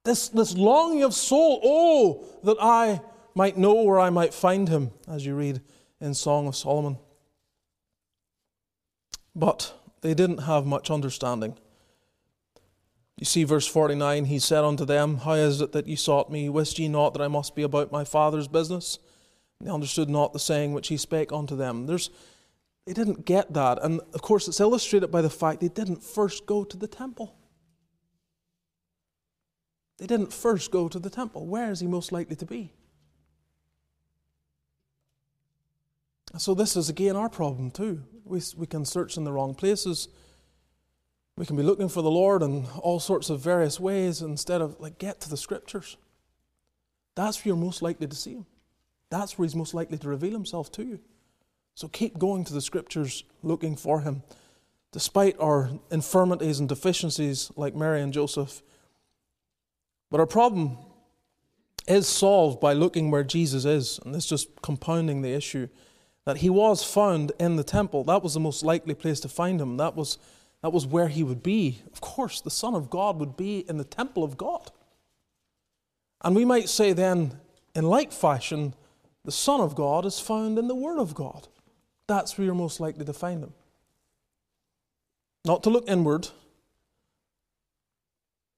This, 0.03 0.29
this 0.29 0.55
longing 0.55 1.03
of 1.03 1.13
soul, 1.13 1.59
oh, 1.63 2.25
that 2.43 2.57
I 2.59 3.01
might 3.35 3.57
know 3.57 3.83
where 3.83 3.99
I 3.99 4.09
might 4.09 4.33
find 4.33 4.67
him, 4.67 4.91
as 5.07 5.25
you 5.25 5.35
read 5.35 5.61
in 5.99 6.13
Song 6.13 6.47
of 6.47 6.55
Solomon. 6.55 6.97
But 9.35 9.73
they 10.01 10.13
didn't 10.13 10.39
have 10.39 10.65
much 10.65 10.89
understanding. 10.89 11.55
You 13.17 13.25
see, 13.25 13.43
verse 13.43 13.67
49 13.67 14.25
He 14.25 14.39
said 14.39 14.63
unto 14.63 14.83
them, 14.83 15.19
How 15.19 15.33
is 15.33 15.61
it 15.61 15.71
that 15.73 15.87
ye 15.87 15.95
sought 15.95 16.31
me? 16.31 16.49
Wist 16.49 16.79
ye 16.79 16.87
not 16.87 17.13
that 17.13 17.21
I 17.21 17.27
must 17.27 17.55
be 17.55 17.61
about 17.61 17.91
my 17.91 18.03
Father's 18.03 18.47
business? 18.47 18.97
And 19.59 19.67
they 19.67 19.71
understood 19.71 20.09
not 20.09 20.33
the 20.33 20.39
saying 20.39 20.73
which 20.73 20.87
he 20.87 20.97
spake 20.97 21.31
unto 21.31 21.55
them. 21.55 21.85
There's, 21.85 22.09
they 22.87 22.93
didn't 22.93 23.25
get 23.25 23.53
that. 23.53 23.77
And 23.83 24.01
of 24.15 24.23
course, 24.23 24.47
it's 24.47 24.59
illustrated 24.59 25.11
by 25.11 25.21
the 25.21 25.29
fact 25.29 25.61
they 25.61 25.67
didn't 25.67 26.03
first 26.03 26.47
go 26.47 26.63
to 26.63 26.75
the 26.75 26.87
temple. 26.87 27.35
They 30.01 30.07
didn't 30.07 30.33
first 30.33 30.71
go 30.71 30.87
to 30.87 30.97
the 30.97 31.11
temple. 31.11 31.45
Where 31.45 31.69
is 31.69 31.79
he 31.79 31.85
most 31.85 32.11
likely 32.11 32.35
to 32.37 32.45
be? 32.47 32.73
So, 36.39 36.55
this 36.55 36.75
is 36.75 36.89
again 36.89 37.15
our 37.15 37.29
problem 37.29 37.69
too. 37.69 38.01
We, 38.25 38.41
we 38.57 38.65
can 38.65 38.83
search 38.83 39.15
in 39.15 39.25
the 39.25 39.31
wrong 39.31 39.53
places. 39.53 40.07
We 41.37 41.45
can 41.45 41.55
be 41.55 41.61
looking 41.61 41.87
for 41.87 42.01
the 42.01 42.09
Lord 42.09 42.41
in 42.41 42.65
all 42.79 42.99
sorts 42.99 43.29
of 43.29 43.41
various 43.41 43.79
ways 43.79 44.23
instead 44.23 44.59
of, 44.59 44.79
like, 44.79 44.97
get 44.97 45.21
to 45.21 45.29
the 45.29 45.37
scriptures. 45.37 45.97
That's 47.13 47.37
where 47.37 47.51
you're 47.51 47.63
most 47.63 47.83
likely 47.83 48.07
to 48.07 48.15
see 48.15 48.33
Him. 48.33 48.47
That's 49.11 49.37
where 49.37 49.45
He's 49.45 49.55
most 49.55 49.75
likely 49.75 49.99
to 49.99 50.07
reveal 50.07 50.33
Himself 50.33 50.71
to 50.71 50.83
you. 50.83 50.99
So, 51.75 51.87
keep 51.87 52.17
going 52.17 52.43
to 52.45 52.53
the 52.53 52.61
scriptures 52.61 53.23
looking 53.43 53.75
for 53.75 54.01
Him. 54.01 54.23
Despite 54.91 55.39
our 55.39 55.69
infirmities 55.91 56.59
and 56.59 56.67
deficiencies, 56.67 57.51
like 57.55 57.75
Mary 57.75 58.01
and 58.01 58.11
Joseph, 58.11 58.63
but 60.11 60.19
our 60.19 60.27
problem 60.27 60.77
is 61.87 62.07
solved 62.07 62.59
by 62.59 62.73
looking 62.73 63.09
where 63.09 63.23
Jesus 63.23 63.65
is, 63.65 63.99
and 64.05 64.13
this 64.13 64.27
just 64.27 64.61
compounding 64.61 65.21
the 65.21 65.33
issue 65.33 65.67
that 66.25 66.37
he 66.37 66.49
was 66.49 66.83
found 66.83 67.31
in 67.39 67.55
the 67.55 67.63
temple. 67.63 68.03
That 68.03 68.21
was 68.21 68.35
the 68.35 68.39
most 68.39 68.63
likely 68.63 68.93
place 68.93 69.19
to 69.21 69.29
find 69.29 69.59
him. 69.59 69.77
That 69.77 69.95
was, 69.95 70.19
that 70.61 70.71
was 70.71 70.85
where 70.85 71.07
he 71.07 71.23
would 71.23 71.41
be. 71.41 71.81
Of 71.91 72.01
course, 72.01 72.41
the 72.41 72.51
Son 72.51 72.75
of 72.75 72.89
God 72.89 73.19
would 73.19 73.35
be 73.35 73.65
in 73.67 73.77
the 73.77 73.83
temple 73.83 74.23
of 74.23 74.37
God. 74.37 74.69
And 76.23 76.35
we 76.35 76.45
might 76.45 76.69
say 76.69 76.93
then, 76.93 77.39
in 77.73 77.85
like 77.85 78.11
fashion, 78.11 78.75
the 79.25 79.31
Son 79.31 79.59
of 79.59 79.73
God 79.73 80.05
is 80.05 80.19
found 80.19 80.59
in 80.59 80.67
the 80.67 80.75
Word 80.75 80.99
of 80.99 81.15
God. 81.15 81.47
That's 82.05 82.37
where 82.37 82.45
you're 82.45 82.53
most 82.53 82.79
likely 82.79 83.05
to 83.05 83.13
find 83.13 83.43
him. 83.43 83.53
Not 85.45 85.63
to 85.63 85.71
look 85.71 85.89
inward, 85.89 86.27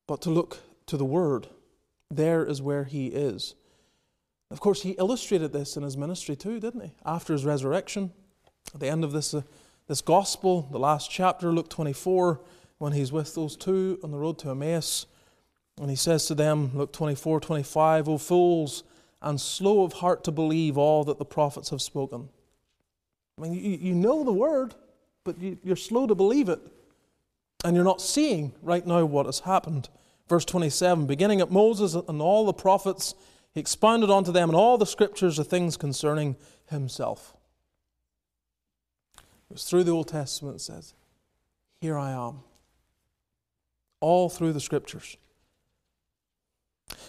but 0.08 0.22
to 0.24 0.30
look 0.30 0.60
to 0.88 0.98
the 0.98 1.06
Word. 1.06 1.48
There 2.10 2.46
is 2.46 2.62
where 2.62 2.84
He 2.84 3.08
is. 3.08 3.56
Of 4.52 4.60
course, 4.60 4.84
He 4.84 4.92
illustrated 4.92 5.52
this 5.52 5.78
in 5.78 5.84
His 5.84 5.98
ministry 5.98 6.36
too, 6.36 6.60
didn't 6.60 6.82
He? 6.82 6.92
After 7.06 7.34
His 7.34 7.46
resurrection, 7.46 8.12
at 8.74 8.80
the 8.80 8.88
end 8.88 9.04
of 9.04 9.12
this, 9.12 9.34
uh, 9.34 9.42
this 9.88 10.02
Gospel, 10.02 10.68
the 10.72 10.80
last 10.80 11.10
chapter, 11.10 11.52
Luke 11.52 11.70
24, 11.70 12.40
when 12.78 12.94
He's 12.94 13.12
with 13.12 13.36
those 13.36 13.56
two 13.56 14.00
on 14.04 14.12
the 14.12 14.18
road 14.18 14.38
to 14.40 14.50
Emmaus, 14.50 15.06
and 15.80 15.90
He 15.90 15.96
says 15.96 16.26
to 16.28 16.36
them, 16.36 16.72
Luke 16.76 16.94
24, 16.94 17.40
25, 17.40 18.10
O 18.10 18.18
fools, 18.18 18.84
and 19.22 19.40
slow 19.40 19.84
of 19.84 19.94
heart 19.94 20.24
to 20.26 20.32
believe 20.32 20.78
all 20.78 21.04
that 21.06 21.18
the 21.18 21.26
prophets 21.26 21.70
have 21.70 21.82
spoken. 21.82 22.30
I 23.38 23.42
mean, 23.42 23.54
you, 23.54 23.78
you 23.78 23.96
know 23.96 24.24
the 24.24 24.34
Word, 24.34 24.76
but 25.24 25.40
you, 25.42 25.58
you're 25.64 25.76
slow 25.76 26.06
to 26.08 26.16
believe 26.16 26.50
it. 26.50 26.60
And 27.66 27.76
you're 27.76 27.86
not 27.86 28.02
seeing 28.02 28.52
right 28.62 28.86
now 28.86 29.06
what 29.06 29.26
has 29.26 29.40
happened. 29.40 29.90
Verse 30.28 30.46
27 30.46 31.06
Beginning 31.06 31.42
at 31.42 31.52
Moses 31.52 31.96
and 31.96 32.22
all 32.22 32.46
the 32.46 32.54
prophets, 32.54 33.16
he 33.54 33.60
expounded 33.60 34.10
unto 34.10 34.32
them 34.32 34.50
in 34.50 34.56
all 34.56 34.78
the 34.78 34.86
scriptures 34.86 35.38
the 35.38 35.44
things 35.44 35.78
concerning 35.78 36.36
himself. 36.70 37.36
It 39.18 39.54
was 39.54 39.66
through 39.66 39.84
the 39.84 39.92
Old 39.92 40.08
Testament, 40.08 40.62
says, 40.62 40.94
Here 41.80 41.98
I 41.98 42.12
am. 42.12 42.40
All 44.00 44.30
through 44.30 44.54
the 44.54 44.60
scriptures. 44.60 45.18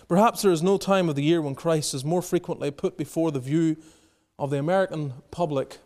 Perhaps 0.09 0.43
there 0.43 0.53
is 0.53 0.63
no 0.63 0.77
time 0.77 1.09
of 1.09 1.17
the 1.17 1.23
year 1.23 1.41
when 1.41 1.55
Christ 1.55 1.95
is 1.95 2.05
more 2.05 2.23
frequently 2.23 2.71
put 2.71 2.97
before 2.97 3.33
the 3.33 3.41
view 3.41 3.77
of 4.39 4.51
the 4.51 4.59
American 4.59 5.15
public 5.31 5.79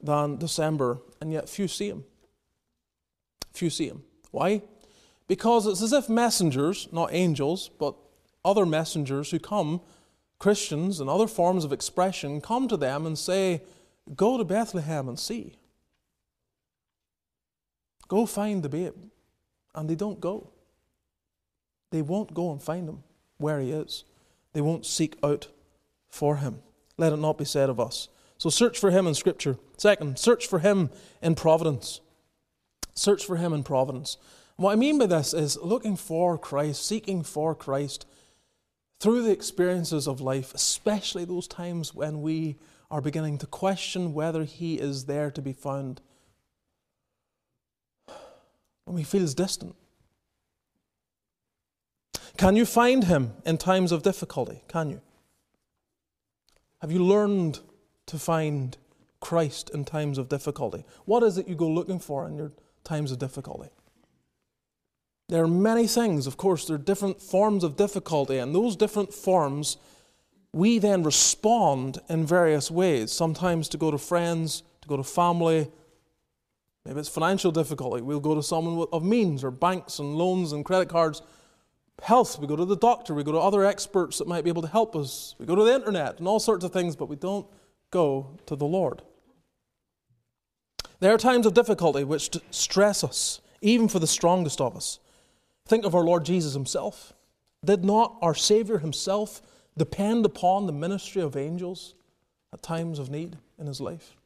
than 0.00 0.36
December, 0.36 0.98
and 1.20 1.32
yet 1.32 1.48
few 1.48 1.68
see 1.68 1.88
him. 1.88 2.04
Few 3.52 3.70
see 3.70 3.88
him. 3.88 4.04
Why? 4.30 4.62
Because 5.28 5.66
it's 5.66 5.82
as 5.82 5.92
if 5.92 6.08
messengers, 6.08 6.88
not 6.92 7.12
angels, 7.12 7.68
but 7.78 7.94
other 8.44 8.64
messengers 8.64 9.30
who 9.30 9.38
come, 9.38 9.80
Christians 10.38 11.00
and 11.00 11.10
other 11.10 11.26
forms 11.26 11.64
of 11.64 11.72
expression, 11.72 12.40
come 12.40 12.68
to 12.68 12.76
them 12.76 13.06
and 13.06 13.18
say, 13.18 13.62
Go 14.14 14.38
to 14.38 14.44
Bethlehem 14.44 15.08
and 15.08 15.18
see. 15.18 15.56
Go 18.08 18.24
find 18.24 18.62
the 18.62 18.68
babe. 18.68 18.94
And 19.74 19.90
they 19.90 19.96
don't 19.96 20.20
go. 20.20 20.50
They 21.90 22.02
won't 22.02 22.34
go 22.34 22.52
and 22.52 22.62
find 22.62 22.88
him 22.88 23.02
where 23.38 23.60
he 23.60 23.72
is. 23.72 24.04
They 24.52 24.60
won't 24.60 24.86
seek 24.86 25.16
out 25.22 25.48
for 26.08 26.36
him. 26.36 26.60
Let 26.96 27.12
it 27.12 27.18
not 27.18 27.36
be 27.36 27.44
said 27.44 27.68
of 27.68 27.80
us. 27.80 28.08
So 28.38 28.48
search 28.48 28.78
for 28.78 28.90
him 28.90 29.06
in 29.06 29.14
Scripture. 29.14 29.58
Second, 29.76 30.18
search 30.18 30.46
for 30.46 30.60
him 30.60 30.90
in 31.20 31.34
providence. 31.34 32.00
Search 32.94 33.24
for 33.24 33.36
him 33.36 33.52
in 33.52 33.62
providence. 33.62 34.16
What 34.56 34.72
I 34.72 34.76
mean 34.76 34.98
by 34.98 35.06
this 35.06 35.34
is 35.34 35.58
looking 35.60 35.96
for 35.96 36.38
Christ, 36.38 36.84
seeking 36.84 37.22
for 37.22 37.54
Christ 37.54 38.06
through 39.00 39.22
the 39.22 39.30
experiences 39.30 40.08
of 40.08 40.20
life, 40.20 40.54
especially 40.54 41.26
those 41.26 41.46
times 41.46 41.94
when 41.94 42.22
we 42.22 42.56
are 42.90 43.02
beginning 43.02 43.36
to 43.38 43.46
question 43.46 44.14
whether 44.14 44.44
He 44.44 44.76
is 44.76 45.04
there 45.04 45.30
to 45.30 45.42
be 45.42 45.52
found. 45.52 46.00
When 48.86 48.96
He 48.96 49.04
feels 49.04 49.34
distant. 49.34 49.74
Can 52.38 52.56
you 52.56 52.64
find 52.64 53.04
Him 53.04 53.34
in 53.44 53.58
times 53.58 53.92
of 53.92 54.02
difficulty? 54.02 54.62
Can 54.68 54.88
you? 54.90 55.02
Have 56.80 56.92
you 56.92 57.04
learned 57.04 57.60
to 58.06 58.18
find 58.18 58.76
Christ 59.20 59.70
in 59.70 59.84
times 59.84 60.16
of 60.16 60.30
difficulty? 60.30 60.84
What 61.04 61.22
is 61.22 61.36
it 61.36 61.48
you 61.48 61.54
go 61.54 61.68
looking 61.68 61.98
for 61.98 62.26
in 62.26 62.36
your 62.36 62.52
times 62.84 63.12
of 63.12 63.18
difficulty? 63.18 63.68
There 65.28 65.42
are 65.42 65.48
many 65.48 65.88
things, 65.88 66.28
of 66.28 66.36
course, 66.36 66.66
there 66.66 66.76
are 66.76 66.78
different 66.78 67.20
forms 67.20 67.64
of 67.64 67.76
difficulty, 67.76 68.38
and 68.38 68.54
those 68.54 68.76
different 68.76 69.12
forms, 69.12 69.76
we 70.52 70.78
then 70.78 71.02
respond 71.02 71.98
in 72.08 72.24
various 72.24 72.70
ways. 72.70 73.10
Sometimes 73.12 73.68
to 73.70 73.76
go 73.76 73.90
to 73.90 73.98
friends, 73.98 74.62
to 74.82 74.88
go 74.88 74.96
to 74.96 75.02
family. 75.02 75.68
Maybe 76.84 77.00
it's 77.00 77.08
financial 77.08 77.50
difficulty. 77.50 78.02
We'll 78.02 78.20
go 78.20 78.36
to 78.36 78.42
someone 78.42 78.86
of 78.92 79.02
means, 79.02 79.42
or 79.42 79.50
banks 79.50 79.98
and 79.98 80.14
loans 80.14 80.52
and 80.52 80.64
credit 80.64 80.88
cards. 80.88 81.22
Health, 82.02 82.38
we 82.38 82.46
go 82.46 82.54
to 82.54 82.64
the 82.64 82.76
doctor, 82.76 83.12
we 83.12 83.24
go 83.24 83.32
to 83.32 83.38
other 83.38 83.64
experts 83.64 84.18
that 84.18 84.28
might 84.28 84.44
be 84.44 84.50
able 84.50 84.62
to 84.62 84.68
help 84.68 84.94
us. 84.94 85.34
We 85.38 85.46
go 85.46 85.56
to 85.56 85.64
the 85.64 85.74
internet 85.74 86.20
and 86.20 86.28
all 86.28 86.38
sorts 86.38 86.64
of 86.64 86.72
things, 86.72 86.94
but 86.94 87.08
we 87.08 87.16
don't 87.16 87.46
go 87.90 88.38
to 88.46 88.54
the 88.54 88.66
Lord. 88.66 89.02
There 91.00 91.12
are 91.12 91.18
times 91.18 91.46
of 91.46 91.54
difficulty 91.54 92.04
which 92.04 92.30
stress 92.52 93.02
us, 93.02 93.40
even 93.60 93.88
for 93.88 93.98
the 93.98 94.06
strongest 94.06 94.60
of 94.60 94.76
us. 94.76 95.00
Think 95.66 95.84
of 95.84 95.94
our 95.94 96.04
Lord 96.04 96.24
Jesus 96.24 96.54
himself. 96.54 97.12
Did 97.64 97.84
not 97.84 98.16
our 98.22 98.34
Savior 98.34 98.78
himself 98.78 99.42
depend 99.76 100.24
upon 100.24 100.66
the 100.66 100.72
ministry 100.72 101.20
of 101.20 101.36
angels 101.36 101.94
at 102.52 102.62
times 102.62 102.98
of 102.98 103.10
need 103.10 103.36
in 103.58 103.66
his 103.66 103.80
life? 103.80 104.16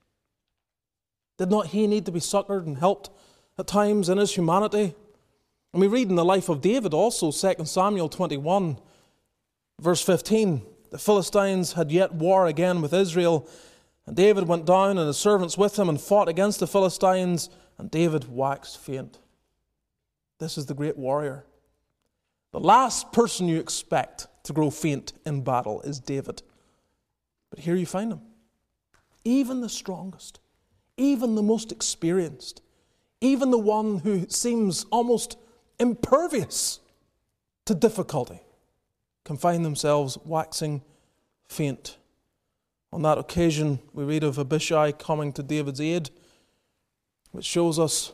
Did 1.38 1.50
not 1.50 1.68
he 1.68 1.86
need 1.86 2.04
to 2.06 2.12
be 2.12 2.20
succored 2.20 2.66
and 2.66 2.76
helped 2.76 3.10
at 3.58 3.66
times 3.66 4.08
in 4.10 4.18
his 4.18 4.34
humanity? 4.34 4.94
And 5.72 5.80
we 5.80 5.86
read 5.86 6.10
in 6.10 6.16
the 6.16 6.24
life 6.24 6.48
of 6.48 6.60
David 6.60 6.92
also, 6.92 7.32
2 7.32 7.64
Samuel 7.64 8.08
21, 8.10 8.78
verse 9.80 10.02
15. 10.02 10.62
The 10.90 10.98
Philistines 10.98 11.72
had 11.72 11.90
yet 11.90 12.12
war 12.12 12.46
again 12.46 12.82
with 12.82 12.92
Israel, 12.92 13.48
and 14.04 14.16
David 14.16 14.48
went 14.48 14.66
down 14.66 14.98
and 14.98 15.06
his 15.06 15.16
servants 15.16 15.56
with 15.56 15.78
him 15.78 15.88
and 15.88 16.00
fought 16.00 16.28
against 16.28 16.60
the 16.60 16.66
Philistines, 16.66 17.48
and 17.78 17.90
David 17.90 18.28
waxed 18.28 18.78
faint. 18.78 19.18
This 20.40 20.58
is 20.58 20.66
the 20.66 20.74
great 20.74 20.96
warrior. 20.96 21.44
The 22.52 22.58
last 22.60 23.12
person 23.12 23.46
you 23.46 23.60
expect 23.60 24.26
to 24.44 24.52
grow 24.52 24.70
faint 24.70 25.12
in 25.24 25.42
battle 25.42 25.82
is 25.82 26.00
David. 26.00 26.42
But 27.50 27.60
here 27.60 27.76
you 27.76 27.86
find 27.86 28.10
him. 28.12 28.20
even 29.24 29.60
the 29.60 29.68
strongest, 29.68 30.40
even 30.96 31.34
the 31.34 31.42
most 31.42 31.72
experienced, 31.72 32.62
even 33.20 33.50
the 33.50 33.58
one 33.58 33.98
who 33.98 34.26
seems 34.28 34.86
almost 34.90 35.36
impervious 35.78 36.80
to 37.66 37.74
difficulty, 37.74 38.40
can 39.24 39.36
find 39.36 39.64
themselves 39.64 40.18
waxing 40.24 40.82
faint. 41.48 41.98
On 42.92 43.02
that 43.02 43.18
occasion, 43.18 43.78
we 43.92 44.04
read 44.04 44.24
of 44.24 44.38
Abishai 44.38 44.92
coming 44.92 45.32
to 45.34 45.42
David's 45.42 45.80
aid, 45.80 46.10
which 47.30 47.44
shows 47.44 47.78
us 47.78 48.12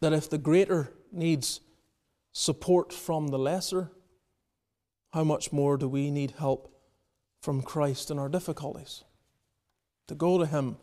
that 0.00 0.12
if 0.12 0.30
the 0.30 0.38
greater 0.38 0.92
needs 1.12 1.60
support 2.32 2.92
from 2.92 3.28
the 3.28 3.38
lesser, 3.38 3.90
how 5.12 5.24
much 5.24 5.52
more 5.52 5.76
do 5.76 5.88
we 5.88 6.10
need 6.10 6.32
help 6.32 6.70
from 7.40 7.62
Christ 7.62 8.10
in 8.10 8.18
our 8.18 8.28
difficulties? 8.28 9.04
To 10.08 10.14
go 10.14 10.38
to 10.38 10.46
Him 10.46 10.76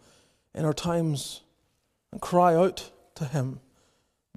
in 0.56 0.66
our 0.66 0.74
times 0.74 1.42
and 2.12 2.20
cry 2.20 2.56
out 2.56 2.92
to 3.16 3.26
Him. 3.26 3.60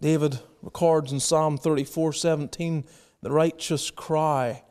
David 0.00 0.40
records 0.60 1.12
in 1.12 1.20
Psalm 1.20 1.56
34 1.56 2.12
17, 2.12 2.84
the 3.22 3.30
righteous 3.30 3.90
cry, 3.90 4.62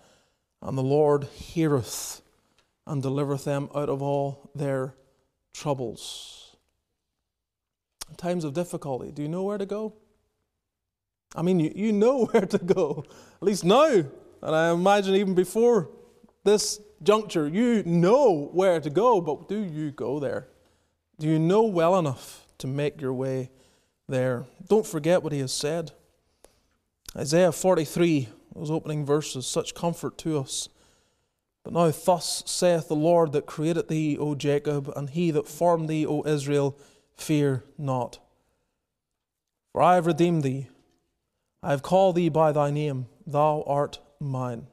and 0.61 0.77
the 0.77 0.83
Lord 0.83 1.23
heareth 1.25 2.21
and 2.85 3.01
delivereth 3.01 3.45
them 3.45 3.69
out 3.73 3.89
of 3.89 4.01
all 4.01 4.51
their 4.53 4.93
troubles. 5.53 6.55
In 8.09 8.15
times 8.15 8.43
of 8.43 8.53
difficulty, 8.53 9.11
do 9.11 9.23
you 9.23 9.27
know 9.27 9.43
where 9.43 9.57
to 9.57 9.65
go? 9.65 9.93
I 11.35 11.41
mean, 11.41 11.59
you, 11.59 11.71
you 11.75 11.91
know 11.91 12.25
where 12.31 12.45
to 12.45 12.57
go, 12.57 13.03
at 13.07 13.43
least 13.43 13.65
now. 13.65 14.03
And 14.41 14.55
I 14.55 14.71
imagine 14.71 15.15
even 15.15 15.33
before 15.33 15.89
this 16.43 16.79
juncture, 17.03 17.47
you 17.47 17.83
know 17.83 18.49
where 18.53 18.79
to 18.79 18.89
go, 18.89 19.21
but 19.21 19.49
do 19.49 19.59
you 19.59 19.91
go 19.91 20.19
there? 20.19 20.47
Do 21.19 21.27
you 21.27 21.39
know 21.39 21.63
well 21.63 21.97
enough 21.97 22.45
to 22.59 22.67
make 22.67 23.01
your 23.01 23.13
way 23.13 23.49
there? 24.07 24.45
Don't 24.67 24.85
forget 24.85 25.23
what 25.23 25.33
he 25.33 25.39
has 25.39 25.53
said. 25.53 25.91
Isaiah 27.15 27.51
43, 27.51 28.29
those 28.55 28.69
opening 28.69 29.05
verses, 29.05 29.47
such 29.47 29.73
comfort 29.73 30.17
to 30.19 30.39
us. 30.39 30.69
But 31.63 31.73
now, 31.73 31.89
thus 31.89 32.43
saith 32.45 32.87
the 32.87 32.95
Lord 32.95 33.31
that 33.31 33.47
created 33.47 33.87
thee, 33.87 34.17
O 34.19 34.35
Jacob, 34.35 34.91
and 34.95 35.09
he 35.09 35.31
that 35.31 35.47
formed 35.47 35.89
thee, 35.89 36.05
O 36.05 36.23
Israel, 36.25 36.77
fear 37.15 37.63
not. 37.77 38.19
For 39.71 39.81
I 39.81 39.95
have 39.95 40.05
redeemed 40.05 40.43
thee, 40.43 40.67
I 41.65 41.71
have 41.71 41.81
called 41.81 42.15
thee 42.15 42.29
by 42.29 42.51
thy 42.51 42.69
name, 42.69 43.07
thou 43.25 43.63
art 43.65 43.97
mine. 44.19 44.67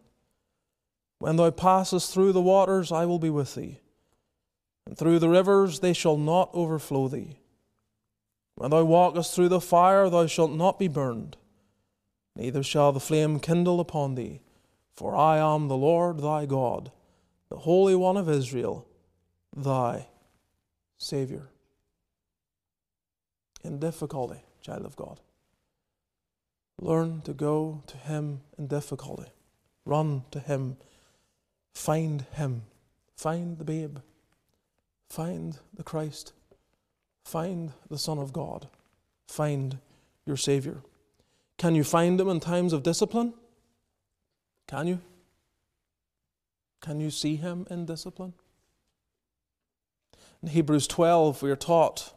When 1.21 1.37
thou 1.37 1.51
passest 1.51 2.13
through 2.13 2.33
the 2.33 2.43
waters, 2.43 2.93
I 2.93 3.07
will 3.07 3.19
be 3.19 3.31
with 3.31 3.55
thee, 3.55 3.81
and 4.85 4.99
through 4.99 5.19
the 5.19 5.31
rivers, 5.31 5.81
they 5.81 5.95
shall 5.95 6.19
not 6.19 6.51
overflow 6.53 7.09
thee. 7.09 7.39
When 8.57 8.73
thou 8.73 8.85
walkest 8.85 9.35
through 9.35 9.49
the 9.49 9.59
fire, 9.59 10.11
thou 10.11 10.27
shalt 10.27 10.53
not 10.53 10.79
be 10.79 10.87
burned, 10.87 11.39
neither 12.37 12.63
shall 12.63 12.93
the 12.93 13.01
flame 13.01 13.41
kindle 13.41 13.81
upon 13.81 14.15
thee. 14.15 14.43
For 14.93 15.17
I 15.17 15.39
am 15.39 15.69
the 15.69 15.77
Lord 15.79 16.21
thy 16.21 16.45
God, 16.45 16.93
the 17.49 17.57
Holy 17.57 17.97
One 17.97 18.19
of 18.19 18.29
Israel, 18.29 18.87
thy 19.57 20.09
Saviour. 20.99 21.49
In 23.65 23.79
difficulty, 23.79 24.43
child 24.61 24.85
of 24.85 24.95
God, 24.95 25.21
learn 26.83 27.23
to 27.23 27.33
go 27.33 27.83
to 27.87 27.97
Him 27.97 28.41
in 28.59 28.67
difficulty. 28.67 29.31
Run 29.85 30.25
to 30.31 30.41
Him. 30.41 30.77
Find 31.75 32.23
Him. 32.33 32.63
Find 33.17 33.59
the 33.59 33.65
babe. 33.65 33.99
Find 35.09 35.59
the 35.75 35.83
Christ. 35.83 36.33
Find 37.25 37.73
the 37.91 37.99
Son 37.99 38.19
of 38.19 38.33
God. 38.33 38.69
Find 39.29 39.79
your 40.27 40.37
Saviour. 40.37 40.83
Can 41.59 41.75
you 41.75 41.85
find 41.85 42.21
Him 42.21 42.29
in 42.29 42.41
times 42.41 42.73
of 42.73 42.83
discipline? 42.83 43.35
Can 44.67 44.87
you? 44.87 45.01
Can 46.83 46.99
you 46.99 47.11
see 47.11 47.37
him 47.37 47.67
in 47.71 47.87
discipline? 47.87 48.35
In 50.43 50.49
Hebrews 50.49 50.89
12, 50.89 51.43
we 51.43 51.51
are 51.51 51.57
taught 51.57 52.13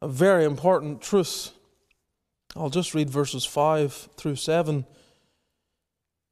a 0.00 0.08
very 0.08 0.44
important 0.44 1.02
truth. 1.02 1.53
I'll 2.56 2.70
just 2.70 2.94
read 2.94 3.10
verses 3.10 3.44
5 3.44 4.10
through 4.16 4.36
7. 4.36 4.86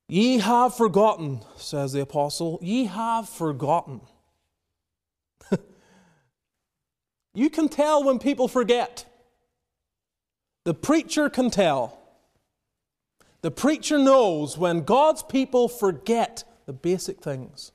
Ye 0.08 0.38
have 0.38 0.76
forgotten, 0.76 1.40
says 1.56 1.92
the 1.92 2.00
apostle, 2.00 2.58
ye 2.62 2.85
have 2.85 3.28
forgotten. 3.28 4.02
you 7.35 7.50
can 7.50 7.68
tell 7.68 8.04
when 8.04 8.18
people 8.18 8.46
forget. 8.46 9.04
The 10.64 10.74
preacher 10.74 11.28
can 11.28 11.50
tell. 11.50 11.98
The 13.40 13.50
preacher 13.50 13.98
knows 13.98 14.56
when 14.56 14.82
God's 14.82 15.24
people 15.24 15.68
forget 15.68 16.44
the 16.66 16.72
basic 16.72 17.20
things. 17.20 17.72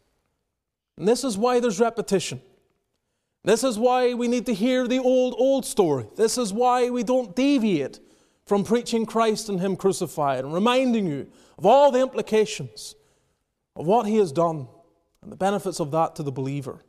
And 0.97 1.05
this 1.05 1.25
is 1.25 1.37
why 1.37 1.59
there's 1.59 1.81
repetition. 1.81 2.41
This 3.43 3.65
is 3.65 3.77
why 3.77 4.13
we 4.13 4.29
need 4.29 4.45
to 4.45 4.53
hear 4.53 4.87
the 4.87 4.99
old, 4.99 5.35
old 5.37 5.65
story. 5.65 6.05
This 6.15 6.37
is 6.37 6.53
why 6.53 6.89
we 6.89 7.03
don't 7.03 7.35
deviate 7.35 7.99
from 8.47 8.63
preaching 8.63 9.05
Christ 9.05 9.49
and 9.49 9.59
Him 9.59 9.75
crucified 9.75 10.43
and 10.43 10.53
reminding 10.53 11.05
you 11.05 11.27
of 11.57 11.65
all 11.65 11.91
the 11.91 12.01
implications 12.01 12.95
of 13.75 13.85
what 13.85 14.07
He 14.07 14.17
has 14.17 14.31
done 14.31 14.67
and 15.21 15.31
the 15.31 15.37
benefits 15.37 15.79
of 15.79 15.91
that 15.91 16.15
to 16.15 16.23
the 16.23 16.31
believer. 16.31 16.83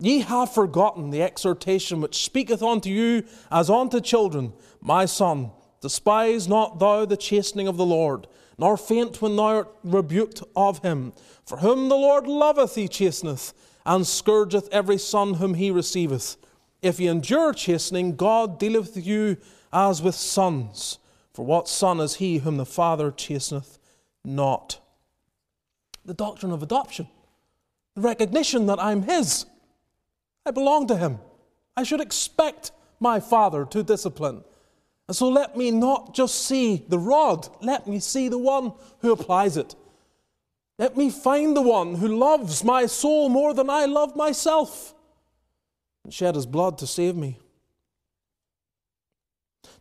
Ye 0.00 0.20
have 0.20 0.52
forgotten 0.52 1.10
the 1.10 1.22
exhortation 1.22 2.00
which 2.00 2.24
speaketh 2.24 2.62
unto 2.62 2.88
you 2.88 3.24
as 3.50 3.68
unto 3.68 4.00
children, 4.00 4.54
My 4.80 5.04
son, 5.04 5.50
Despise 5.80 6.46
not 6.46 6.78
thou 6.78 7.06
the 7.06 7.16
chastening 7.16 7.66
of 7.66 7.76
the 7.76 7.86
Lord, 7.86 8.26
nor 8.58 8.76
faint 8.76 9.22
when 9.22 9.36
thou 9.36 9.44
art 9.44 9.74
rebuked 9.82 10.42
of 10.54 10.80
him. 10.80 11.12
For 11.46 11.58
whom 11.58 11.88
the 11.88 11.96
Lord 11.96 12.26
loveth, 12.26 12.74
he 12.74 12.86
chasteneth, 12.86 13.54
and 13.86 14.06
scourgeth 14.06 14.68
every 14.70 14.98
son 14.98 15.34
whom 15.34 15.54
he 15.54 15.70
receiveth. 15.70 16.36
If 16.82 17.00
ye 17.00 17.08
endure 17.08 17.54
chastening, 17.54 18.16
God 18.16 18.58
dealeth 18.58 18.94
with 18.94 19.06
you 19.06 19.38
as 19.72 20.02
with 20.02 20.14
sons. 20.14 20.98
For 21.32 21.44
what 21.44 21.68
son 21.68 22.00
is 22.00 22.16
he 22.16 22.38
whom 22.38 22.56
the 22.56 22.66
Father 22.66 23.10
chasteneth 23.10 23.78
not? 24.24 24.80
The 26.04 26.14
doctrine 26.14 26.52
of 26.52 26.62
adoption, 26.62 27.08
the 27.94 28.02
recognition 28.02 28.66
that 28.66 28.82
I'm 28.82 29.02
his. 29.02 29.46
I 30.44 30.50
belong 30.50 30.86
to 30.88 30.96
him. 30.96 31.18
I 31.76 31.82
should 31.82 32.00
expect 32.00 32.72
my 32.98 33.20
Father 33.20 33.64
to 33.66 33.82
discipline. 33.82 34.44
And 35.08 35.16
so 35.16 35.28
let 35.28 35.56
me 35.56 35.70
not 35.70 36.14
just 36.14 36.46
see 36.46 36.84
the 36.88 36.98
rod, 36.98 37.48
let 37.60 37.86
me 37.86 37.98
see 37.98 38.28
the 38.28 38.38
one 38.38 38.72
who 39.00 39.12
applies 39.12 39.56
it. 39.56 39.74
Let 40.78 40.96
me 40.96 41.10
find 41.10 41.56
the 41.56 41.62
one 41.62 41.96
who 41.96 42.08
loves 42.08 42.64
my 42.64 42.86
soul 42.86 43.28
more 43.28 43.52
than 43.52 43.68
I 43.68 43.84
love 43.84 44.16
myself 44.16 44.94
and 46.04 46.14
shed 46.14 46.34
his 46.34 46.46
blood 46.46 46.78
to 46.78 46.86
save 46.86 47.16
me. 47.16 47.38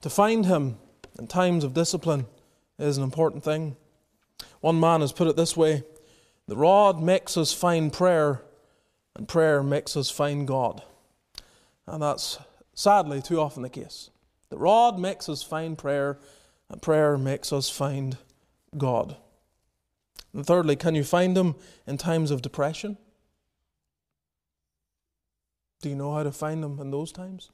To 0.01 0.09
find 0.09 0.45
him 0.45 0.77
in 1.17 1.27
times 1.27 1.63
of 1.63 1.73
discipline 1.73 2.25
is 2.77 2.97
an 2.97 3.03
important 3.03 3.43
thing. 3.43 3.75
One 4.61 4.79
man 4.79 5.01
has 5.01 5.11
put 5.11 5.27
it 5.27 5.35
this 5.35 5.57
way 5.57 5.83
the 6.47 6.55
rod 6.57 6.99
makes 7.01 7.37
us 7.37 7.53
find 7.53 7.93
prayer, 7.93 8.41
and 9.15 9.27
prayer 9.27 9.61
makes 9.61 9.95
us 9.95 10.09
find 10.09 10.47
God. 10.47 10.81
And 11.85 12.01
that's 12.01 12.39
sadly 12.73 13.21
too 13.21 13.39
often 13.39 13.61
the 13.61 13.69
case. 13.69 14.09
The 14.49 14.57
rod 14.57 14.97
makes 14.97 15.29
us 15.29 15.43
find 15.43 15.77
prayer, 15.77 16.17
and 16.69 16.81
prayer 16.81 17.19
makes 17.19 17.53
us 17.53 17.69
find 17.69 18.17
God. 18.75 19.15
And 20.33 20.45
thirdly, 20.45 20.75
can 20.75 20.95
you 20.95 21.03
find 21.03 21.37
Him 21.37 21.53
in 21.85 21.97
times 21.97 22.31
of 22.31 22.41
depression? 22.41 22.97
Do 25.81 25.89
you 25.89 25.95
know 25.95 26.13
how 26.13 26.23
to 26.23 26.31
find 26.31 26.63
Him 26.63 26.79
in 26.79 26.89
those 26.89 27.11
times? 27.11 27.51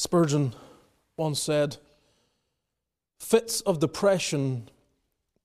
Spurgeon 0.00 0.54
once 1.16 1.40
said, 1.40 1.76
Fits 3.18 3.60
of 3.62 3.80
depression 3.80 4.68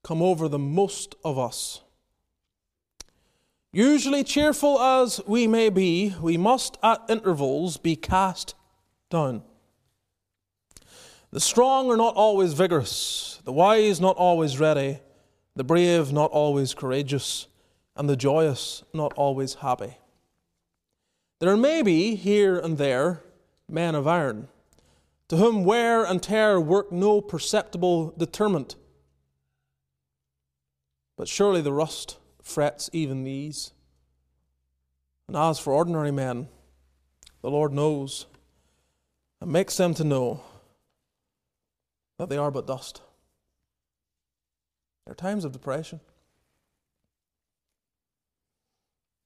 come 0.03 0.21
over 0.21 0.47
the 0.47 0.59
most 0.59 1.15
of 1.23 1.37
us 1.37 1.81
Usually 3.75 4.23
cheerful 4.23 4.79
as 4.79 5.19
we 5.27 5.47
may 5.47 5.67
be, 5.67 6.15
we 6.21 6.37
must 6.37 6.77
at 6.81 7.01
intervals 7.09 7.75
be 7.75 7.97
cast 7.97 8.55
down. 9.09 9.43
The 11.31 11.41
strong 11.41 11.91
are 11.91 11.97
not 11.97 12.15
always 12.15 12.53
vigorous, 12.53 13.41
the 13.43 13.51
wise 13.51 13.99
not 13.99 14.15
always 14.15 14.61
ready, 14.61 15.01
the 15.57 15.65
brave 15.65 16.13
not 16.13 16.31
always 16.31 16.73
courageous, 16.73 17.47
and 17.97 18.09
the 18.09 18.15
joyous 18.15 18.85
not 18.93 19.11
always 19.17 19.55
happy. 19.55 19.97
There 21.41 21.57
may 21.57 21.81
be 21.81 22.15
here 22.15 22.57
and 22.57 22.77
there 22.77 23.24
men 23.69 23.95
of 23.95 24.07
iron, 24.07 24.47
to 25.27 25.37
whom 25.37 25.63
wear 25.63 26.03
and 26.03 26.21
tear 26.21 26.59
work 26.59 26.91
no 26.91 27.21
perceptible 27.21 28.13
deterrent. 28.17 28.75
But 31.17 31.27
surely 31.27 31.61
the 31.61 31.73
rust 31.73 32.17
frets 32.41 32.89
even 32.93 33.23
these. 33.23 33.71
And 35.27 35.35
as 35.35 35.59
for 35.59 35.73
ordinary 35.73 36.11
men, 36.11 36.47
the 37.41 37.49
Lord 37.49 37.73
knows 37.73 38.27
and 39.41 39.51
makes 39.51 39.77
them 39.77 39.93
to 39.95 40.03
know 40.03 40.41
that 42.17 42.29
they 42.29 42.37
are 42.37 42.51
but 42.51 42.67
dust. 42.67 43.01
There 45.05 45.11
are 45.11 45.15
times 45.15 45.45
of 45.45 45.51
depression. 45.51 45.99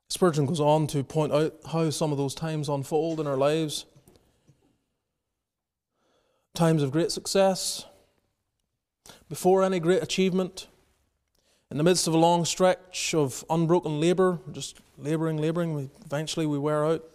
Spurgeon 0.09 0.45
goes 0.47 0.59
on 0.59 0.87
to 0.87 1.03
point 1.03 1.31
out 1.31 1.55
how 1.71 1.89
some 1.91 2.11
of 2.11 2.17
those 2.17 2.33
times 2.33 2.67
unfold 2.67 3.19
in 3.19 3.27
our 3.27 3.37
lives. 3.37 3.85
Times 6.53 6.83
of 6.83 6.91
great 6.91 7.11
success, 7.11 7.85
before 9.29 9.63
any 9.63 9.79
great 9.79 10.03
achievement, 10.03 10.67
in 11.71 11.77
the 11.77 11.83
midst 11.83 12.07
of 12.07 12.13
a 12.13 12.17
long 12.17 12.43
stretch 12.43 13.13
of 13.13 13.45
unbroken 13.49 13.99
labour, 13.99 14.39
just 14.51 14.81
labouring, 14.97 15.37
labouring, 15.37 15.89
eventually 16.03 16.45
we 16.45 16.57
wear 16.57 16.85
out. 16.85 17.05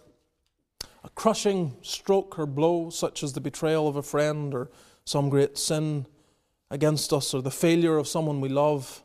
A 1.03 1.09
crushing 1.09 1.75
stroke 1.81 2.39
or 2.39 2.45
blow, 2.45 2.89
such 2.89 3.21
as 3.21 3.33
the 3.33 3.41
betrayal 3.41 3.87
of 3.87 3.97
a 3.97 4.01
friend 4.01 4.53
or 4.53 4.71
some 5.03 5.29
great 5.29 5.57
sin 5.57 6.07
against 6.71 7.13
us 7.13 7.33
or 7.33 7.41
the 7.41 7.51
failure 7.51 7.97
of 7.97 8.07
someone 8.07 8.41
we 8.41 8.49
love, 8.49 9.03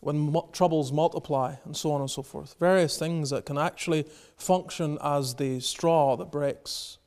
when 0.00 0.34
troubles 0.52 0.90
multiply, 0.90 1.54
and 1.64 1.76
so 1.76 1.92
on 1.92 2.00
and 2.00 2.10
so 2.10 2.22
forth. 2.22 2.56
Various 2.58 2.98
things 2.98 3.30
that 3.30 3.46
can 3.46 3.58
actually 3.58 4.06
function 4.36 4.98
as 5.02 5.34
the 5.34 5.60
straw 5.60 6.16
that 6.16 6.32
breaks 6.32 6.98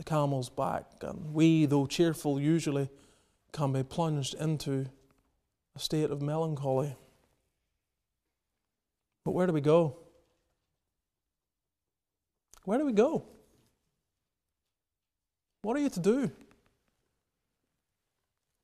the 0.00 0.04
camel's 0.04 0.48
back. 0.48 0.86
And 1.02 1.34
we, 1.34 1.66
though 1.66 1.86
cheerful 1.86 2.40
usually, 2.40 2.88
can 3.52 3.70
be 3.72 3.82
plunged 3.82 4.34
into 4.34 4.86
a 5.76 5.78
state 5.78 6.10
of 6.10 6.22
melancholy. 6.22 6.96
But 9.26 9.32
where 9.32 9.46
do 9.46 9.52
we 9.52 9.60
go? 9.60 9.98
Where 12.64 12.78
do 12.78 12.86
we 12.86 12.94
go? 12.94 13.26
What 15.60 15.76
are 15.76 15.80
you 15.80 15.90
to 15.90 16.00
do? 16.00 16.30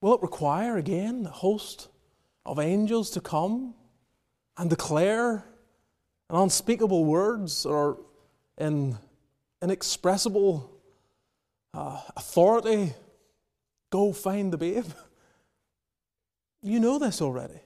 Will 0.01 0.14
it 0.14 0.22
require 0.22 0.79
again 0.79 1.27
a 1.27 1.31
host 1.31 1.88
of 2.46 2.59
angels 2.59 3.11
to 3.11 3.20
come 3.20 3.75
and 4.57 4.70
declare 4.70 5.44
in 6.31 6.37
unspeakable 6.37 7.05
words 7.05 7.66
or 7.66 7.99
in 8.57 8.96
inexpressible 9.61 10.70
uh, 11.76 12.00
authority 12.16 12.94
go 13.90 14.12
find 14.12 14.52
the 14.52 14.58
babe? 14.58 14.86
You 16.62 16.80
know 16.80 16.98
this 16.98 17.22
already. 17.22 17.60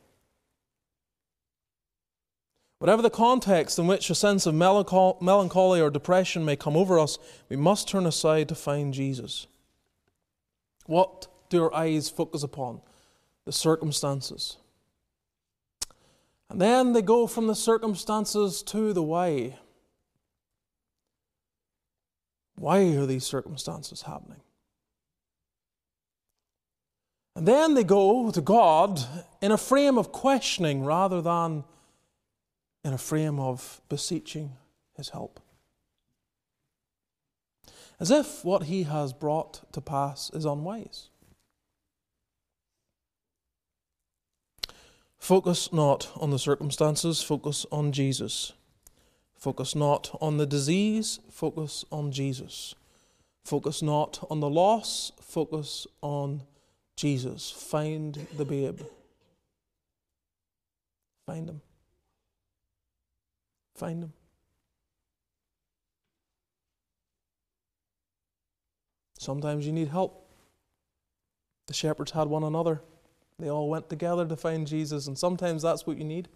Whatever 2.81 3.01
the 3.01 3.09
context 3.09 3.79
in 3.79 3.87
which 3.87 4.11
a 4.11 4.15
sense 4.15 4.45
of 4.45 4.55
melancholy 4.55 5.81
or 5.81 5.89
depression 5.89 6.45
may 6.45 6.57
come 6.57 6.77
over 6.77 6.99
us, 6.99 7.17
we 7.49 7.57
must 7.57 7.89
turn 7.89 8.05
aside 8.05 8.49
to 8.49 8.55
find 8.55 8.93
Jesus. 8.93 9.47
What 10.85 11.29
do 11.49 11.63
our 11.63 11.75
eyes 11.75 12.11
focus 12.11 12.43
upon? 12.43 12.83
The 13.47 13.53
circumstances. 13.53 14.59
And 16.51 16.61
then 16.61 16.93
they 16.93 17.01
go 17.01 17.27
from 17.27 17.47
the 17.47 17.55
circumstances 17.55 18.63
to 18.65 18.93
the 18.93 19.03
why. 19.03 19.57
Why 22.61 22.95
are 22.95 23.07
these 23.07 23.25
circumstances 23.25 24.03
happening? 24.03 24.43
And 27.35 27.49
then 27.49 27.73
they 27.73 27.85
go 27.85 28.31
to 28.31 28.41
God 28.43 29.01
in 29.41 29.51
a 29.51 29.57
frame 29.57 29.97
of 29.97 30.13
questioning 30.13 30.85
rather 30.85 31.23
than 31.23 31.65
in 32.85 32.93
a 32.93 32.99
frame 32.99 33.41
of 33.41 33.81
beseeching 33.89 34.53
His 34.95 35.09
help. 35.09 35.41
As 37.99 38.11
if 38.11 38.45
what 38.45 38.65
He 38.65 38.83
has 38.83 39.15
brought 39.15 39.73
to 39.73 39.81
pass 39.81 40.29
is 40.35 40.45
unwise. 40.45 41.09
Focus 45.17 45.73
not 45.73 46.11
on 46.15 46.29
the 46.29 46.39
circumstances, 46.39 47.23
focus 47.23 47.65
on 47.73 47.93
Jesus. 47.93 48.53
Focus 49.41 49.75
not 49.75 50.17
on 50.21 50.37
the 50.37 50.45
disease, 50.45 51.19
focus 51.31 51.85
on 51.91 52.13
Jesus. 52.13 52.75
Focus 53.43 53.81
not 53.81 54.23
on 54.29 54.41
the 54.41 54.51
loss, 54.51 55.13
focus 55.19 55.87
on 56.03 56.43
Jesus. 56.95 57.51
Find 57.51 58.27
the 58.37 58.45
babe. 58.45 58.83
Find 61.25 61.49
him. 61.49 61.63
Find 63.75 64.05
him. 64.05 64.13
Sometimes 69.17 69.65
you 69.65 69.73
need 69.73 69.89
help. 69.89 70.29
The 71.67 71.73
shepherds 71.75 72.11
had 72.11 72.29
one 72.29 72.45
another. 72.45 72.83
They 73.39 73.49
all 73.49 73.71
went 73.71 73.89
together 73.89 74.27
to 74.27 74.37
find 74.37 74.67
Jesus, 74.67 75.07
and 75.07 75.19
sometimes 75.19 75.63
that's 75.63 75.87
what 75.87 75.97
you 75.97 76.05
need. 76.05 76.29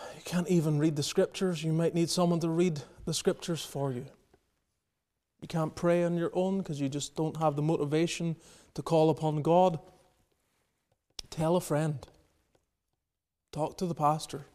You 0.00 0.22
can't 0.24 0.48
even 0.48 0.78
read 0.78 0.96
the 0.96 1.02
scriptures. 1.02 1.62
You 1.62 1.72
might 1.72 1.94
need 1.94 2.10
someone 2.10 2.40
to 2.40 2.48
read 2.48 2.80
the 3.04 3.14
scriptures 3.14 3.64
for 3.64 3.92
you. 3.92 4.06
You 5.40 5.48
can't 5.48 5.74
pray 5.74 6.04
on 6.04 6.16
your 6.16 6.30
own 6.32 6.58
because 6.58 6.80
you 6.80 6.88
just 6.88 7.16
don't 7.16 7.36
have 7.36 7.56
the 7.56 7.62
motivation 7.62 8.36
to 8.74 8.82
call 8.82 9.10
upon 9.10 9.42
God. 9.42 9.78
Tell 11.30 11.56
a 11.56 11.60
friend. 11.60 11.98
Talk 13.52 13.78
to 13.78 13.86
the 13.86 13.94
pastor, 13.94 14.46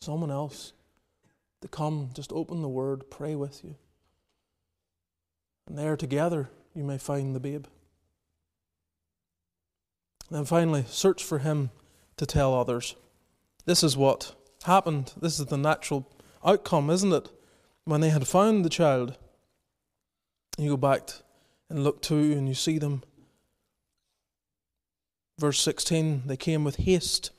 someone 0.00 0.30
else 0.30 0.72
to 1.60 1.68
come, 1.68 2.10
just 2.14 2.32
open 2.32 2.62
the 2.62 2.68
word, 2.68 3.10
pray 3.10 3.34
with 3.34 3.62
you. 3.62 3.76
And 5.66 5.78
there 5.78 5.96
together 5.96 6.48
you 6.74 6.82
may 6.82 6.98
find 6.98 7.34
the 7.34 7.40
babe. 7.40 7.66
Then 10.30 10.44
finally, 10.44 10.84
search 10.88 11.22
for 11.22 11.40
him 11.40 11.70
to 12.16 12.24
tell 12.24 12.54
others. 12.54 12.96
This 13.66 13.82
is 13.82 13.96
what 13.96 14.34
happened. 14.62 15.12
This 15.20 15.38
is 15.38 15.46
the 15.46 15.56
natural 15.56 16.08
outcome, 16.44 16.90
isn't 16.90 17.12
it? 17.12 17.30
When 17.84 18.00
they 18.00 18.10
had 18.10 18.26
found 18.26 18.64
the 18.64 18.70
child, 18.70 19.16
you 20.58 20.70
go 20.70 20.76
back 20.76 21.10
and 21.68 21.82
look 21.82 22.02
to 22.02 22.14
and 22.14 22.48
you 22.48 22.54
see 22.54 22.78
them. 22.78 23.02
Verse 25.38 25.60
16, 25.60 26.22
they 26.26 26.36
came 26.36 26.64
with 26.64 26.76
haste. 26.76 27.30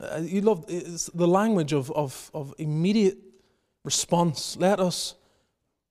Uh, 0.00 0.20
you 0.22 0.40
love 0.40 0.66
the 0.66 1.26
language 1.26 1.72
of, 1.72 1.90
of, 1.92 2.30
of 2.34 2.54
immediate 2.58 3.18
response. 3.84 4.56
Let 4.56 4.80
us, 4.80 5.14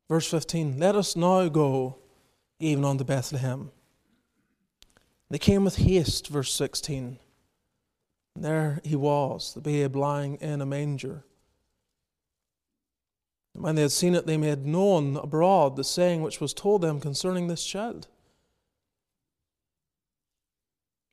verse 0.07 0.29
15, 0.29 0.79
let 0.79 0.95
us 0.95 1.15
now 1.15 1.47
go 1.49 1.97
even 2.59 2.85
unto 2.85 3.03
Bethlehem 3.03 3.71
they 5.29 5.37
came 5.37 5.65
with 5.65 5.77
haste, 5.77 6.27
verse 6.27 6.53
16. 6.53 7.19
And 8.37 8.45
there 8.45 8.81
he 8.83 8.95
was, 8.95 9.55
the 9.55 9.61
babe 9.61 9.95
lying 9.95 10.35
in 10.35 10.61
a 10.61 10.65
manger. 10.67 11.23
And 13.55 13.63
when 13.63 13.73
they 13.73 13.81
had 13.81 13.91
seen 13.91 14.13
it, 14.13 14.27
they 14.27 14.37
made 14.37 14.63
known 14.63 15.17
abroad 15.17 15.75
the 15.75 15.83
saying 15.83 16.21
which 16.21 16.39
was 16.39 16.53
told 16.53 16.83
them 16.83 16.99
concerning 16.99 17.47
this 17.47 17.65
child. 17.65 18.05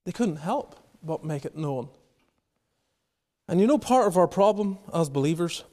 They 0.05 0.13
couldn't 0.13 0.37
help 0.37 0.77
but 1.03 1.25
make 1.25 1.47
it 1.47 1.57
known. 1.57 1.89
And 3.49 3.59
you 3.59 3.67
know, 3.67 3.79
part 3.79 4.07
of 4.07 4.19
our 4.19 4.29
problem 4.29 4.77
as 4.93 5.09
believers 5.09 5.65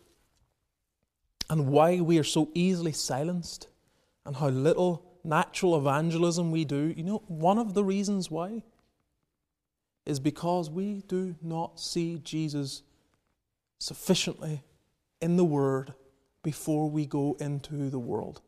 and 1.50 1.68
why 1.68 2.00
we 2.00 2.18
are 2.18 2.24
so 2.24 2.48
easily 2.54 2.94
silenced 2.94 3.68
and 4.26 4.38
how 4.38 4.48
little 4.48 5.04
natural 5.26 5.78
evangelism 5.78 6.50
we 6.50 6.64
do, 6.64 6.94
you 6.96 7.04
know, 7.04 7.24
one 7.28 7.58
of 7.58 7.74
the 7.74 7.84
reasons 7.84 8.32
why 8.32 8.64
is 10.06 10.20
because 10.20 10.70
we 10.70 11.04
do 11.08 11.36
not 11.42 11.80
see 11.80 12.20
Jesus 12.24 12.84
sufficiently 13.80 14.64
in 15.22 15.38
the 15.38 15.46
Word 15.46 15.94
before 16.44 16.90
we 16.90 17.06
go 17.06 17.38
into 17.40 17.90
the 17.90 18.00
world. 18.00 18.42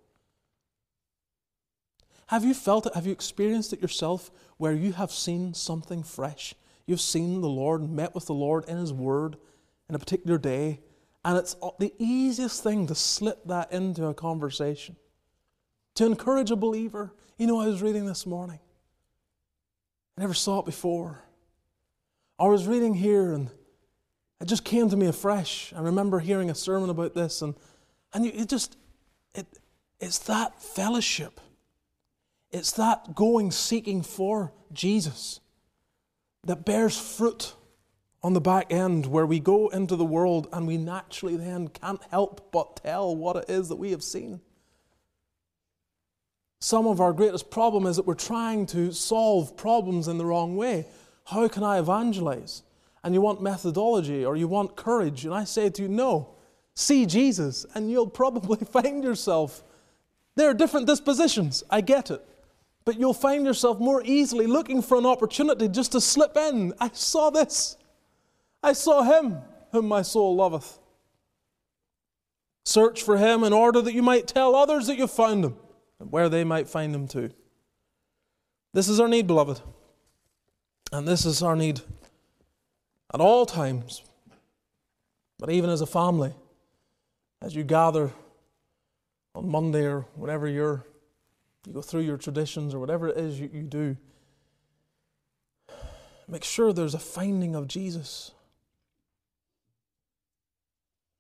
Have 2.28 2.44
you 2.44 2.54
felt 2.54 2.88
it? 2.88 2.96
Have 2.96 3.06
you 3.06 3.12
experienced 3.12 3.74
it 3.74 3.82
yourself 3.82 4.32
where 4.58 4.74
you 4.74 4.94
have 4.94 5.12
seen 5.12 5.54
something 5.54 6.04
fresh? 6.04 6.56
You've 6.86 7.02
seen 7.02 7.42
the 7.42 7.50
Lord, 7.50 7.88
met 7.90 8.16
with 8.16 8.26
the 8.26 8.34
Lord 8.34 8.66
in 8.68 8.78
His 8.78 8.92
Word 8.92 9.38
in 9.88 9.96
a 9.96 10.00
particular 10.00 10.38
day, 10.38 10.82
and 11.24 11.38
it's 11.38 11.56
the 11.80 11.94
easiest 12.00 12.64
thing 12.64 12.88
to 12.88 12.96
slip 12.96 13.46
that 13.46 13.72
into 13.72 14.06
a 14.06 14.14
conversation 14.14 14.96
to 15.96 16.06
encourage 16.06 16.52
a 16.52 16.56
believer. 16.56 17.14
You 17.38 17.48
know, 17.48 17.60
I 17.60 17.68
was 17.68 17.82
reading 17.82 18.06
this 18.06 18.26
morning. 18.26 18.60
I 20.18 20.22
never 20.22 20.34
saw 20.34 20.60
it 20.60 20.66
before. 20.66 21.22
I 22.44 22.48
was 22.48 22.68
reading 22.68 22.94
here 22.94 23.32
and 23.32 23.50
it 24.42 24.50
just 24.50 24.66
came 24.66 24.90
to 24.90 24.98
me 24.98 25.06
afresh. 25.06 25.72
I 25.74 25.80
remember 25.80 26.20
hearing 26.20 26.50
a 26.50 26.56
sermon 26.56 26.90
about 26.90 27.14
this 27.14 27.42
and, 27.42 27.56
and 28.14 28.26
it 28.26 28.50
just, 28.50 28.76
it, 29.34 29.48
it's 30.02 30.20
that 30.20 30.62
fellowship. 30.62 31.40
It's 32.52 32.74
that 32.74 33.16
going 33.16 33.50
seeking 33.52 34.02
for 34.02 34.52
Jesus 34.74 35.40
that 36.44 36.66
bears 36.66 37.00
fruit 37.00 37.54
on 38.22 38.34
the 38.34 38.42
back 38.42 38.74
end 38.74 39.06
where 39.06 39.26
we 39.26 39.40
go 39.40 39.70
into 39.70 39.96
the 39.96 40.04
world 40.04 40.50
and 40.52 40.68
we 40.68 40.76
naturally 40.76 41.38
then 41.38 41.70
can't 41.70 42.04
help 42.12 42.52
but 42.52 42.76
tell 42.84 43.16
what 43.16 43.38
it 43.38 43.46
is 43.48 43.70
that 43.70 43.78
we 43.78 43.92
have 43.92 44.04
seen. 44.04 44.42
Some 46.60 46.88
of 46.88 47.00
our 47.00 47.14
greatest 47.14 47.50
problem 47.50 47.86
is 47.86 47.96
that 47.96 48.06
we're 48.06 48.16
trying 48.16 48.66
to 48.66 48.92
solve 48.92 49.56
problems 49.56 50.10
in 50.10 50.18
the 50.18 50.26
wrong 50.26 50.58
way. 50.58 50.88
How 51.26 51.48
can 51.48 51.64
I 51.64 51.80
evangelize? 51.80 52.64
And 53.04 53.14
you 53.14 53.22
want 53.22 53.42
methodology 53.42 54.26
or 54.26 54.36
you 54.36 54.48
want 54.48 54.76
courage. 54.76 55.26
And 55.26 55.34
I 55.34 55.44
say 55.44 55.70
to 55.70 55.82
you, 55.84 55.88
no, 55.88 56.30
see 56.74 57.06
Jesus, 57.06 57.66
and 57.74 57.92
you'll 57.92 58.08
probably 58.08 58.58
find 58.72 59.04
yourself. 59.04 59.64
There 60.36 60.50
are 60.50 60.54
different 60.54 60.88
dispositions, 60.88 61.64
I 61.70 61.82
get 61.82 62.12
it. 62.12 62.26
But 62.86 63.00
you'll 63.00 63.14
find 63.14 63.46
yourself 63.46 63.80
more 63.80 64.02
easily 64.04 64.46
looking 64.46 64.82
for 64.82 64.98
an 64.98 65.06
opportunity 65.06 65.70
just 65.70 65.94
to 65.94 66.02
slip 66.02 66.36
in. 66.36 66.74
I 66.80 66.90
saw 66.92 67.30
this. 67.30 67.78
I 68.62 68.74
saw 68.74 69.04
him 69.04 69.38
whom 69.72 69.88
my 69.88 70.02
soul 70.02 70.36
loveth. 70.36 70.80
Search 72.66 73.04
for 73.04 73.18
him 73.18 73.44
in 73.44 73.54
order 73.54 73.82
that 73.82 73.94
you 73.94 74.02
might 74.02 74.28
tell 74.28 74.56
others 74.56 74.88
that 74.88 74.98
you've 74.98 75.12
found 75.12 75.46
him 75.46 75.56
and 76.00 76.12
where 76.12 76.30
they 76.30 76.44
might 76.44 76.68
find 76.68 76.94
him 76.94 77.08
too. 77.08 77.30
This 78.74 78.90
is 78.90 79.00
our 79.00 79.08
need, 79.08 79.28
beloved. 79.28 79.62
And 80.94 81.08
this 81.08 81.26
is 81.26 81.42
our 81.42 81.56
need 81.56 81.82
at 83.12 83.20
all 83.20 83.48
times. 83.48 84.04
But 85.40 85.50
even 85.50 85.72
as 85.72 85.82
a 85.82 85.88
family, 85.88 86.36
as 87.42 87.56
you 87.56 87.64
gather 87.64 88.12
on 89.34 89.50
Monday 89.50 89.88
or 89.88 90.02
whatever 90.14 90.48
you're, 90.48 90.86
you 91.66 91.74
go 91.74 91.82
through 91.82 92.02
your 92.02 92.18
traditions 92.18 92.76
or 92.76 92.80
whatever 92.80 93.08
it 93.08 93.18
is 93.18 93.40
you, 93.40 93.50
you 93.52 93.64
do, 93.64 93.98
make 96.28 96.44
sure 96.44 96.72
there's 96.72 96.94
a 96.94 97.00
finding 97.00 97.56
of 97.56 97.68
Jesus 97.68 98.30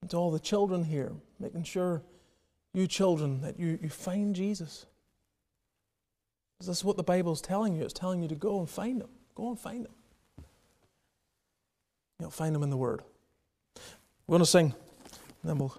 and 0.01 0.11
to 0.11 0.17
all 0.17 0.29
the 0.29 0.39
children 0.39 0.83
here, 0.83 1.13
making 1.39 1.63
sure 1.63 2.03
you 2.75 2.85
children 2.85 3.41
that 3.41 3.59
you, 3.59 3.79
you 3.81 3.89
find 3.89 4.35
Jesus. 4.35 4.85
Because 6.59 6.67
that's 6.67 6.83
what 6.83 6.95
the 6.95 7.01
Bible's 7.01 7.41
telling 7.41 7.75
you. 7.75 7.81
It's 7.81 7.91
telling 7.91 8.21
you 8.21 8.27
to 8.27 8.35
go 8.35 8.59
and 8.59 8.69
find 8.69 9.01
him. 9.01 9.09
Go 9.35 9.49
and 9.49 9.59
find 9.59 9.85
them. 9.85 9.93
You 12.19 12.25
know, 12.25 12.29
find 12.29 12.53
them 12.53 12.63
in 12.63 12.69
the 12.69 12.77
Word. 12.77 13.01
We're 14.27 14.33
going 14.33 14.43
to 14.43 14.49
sing, 14.49 14.73
and 15.41 15.49
then 15.49 15.57
we'll 15.57 15.75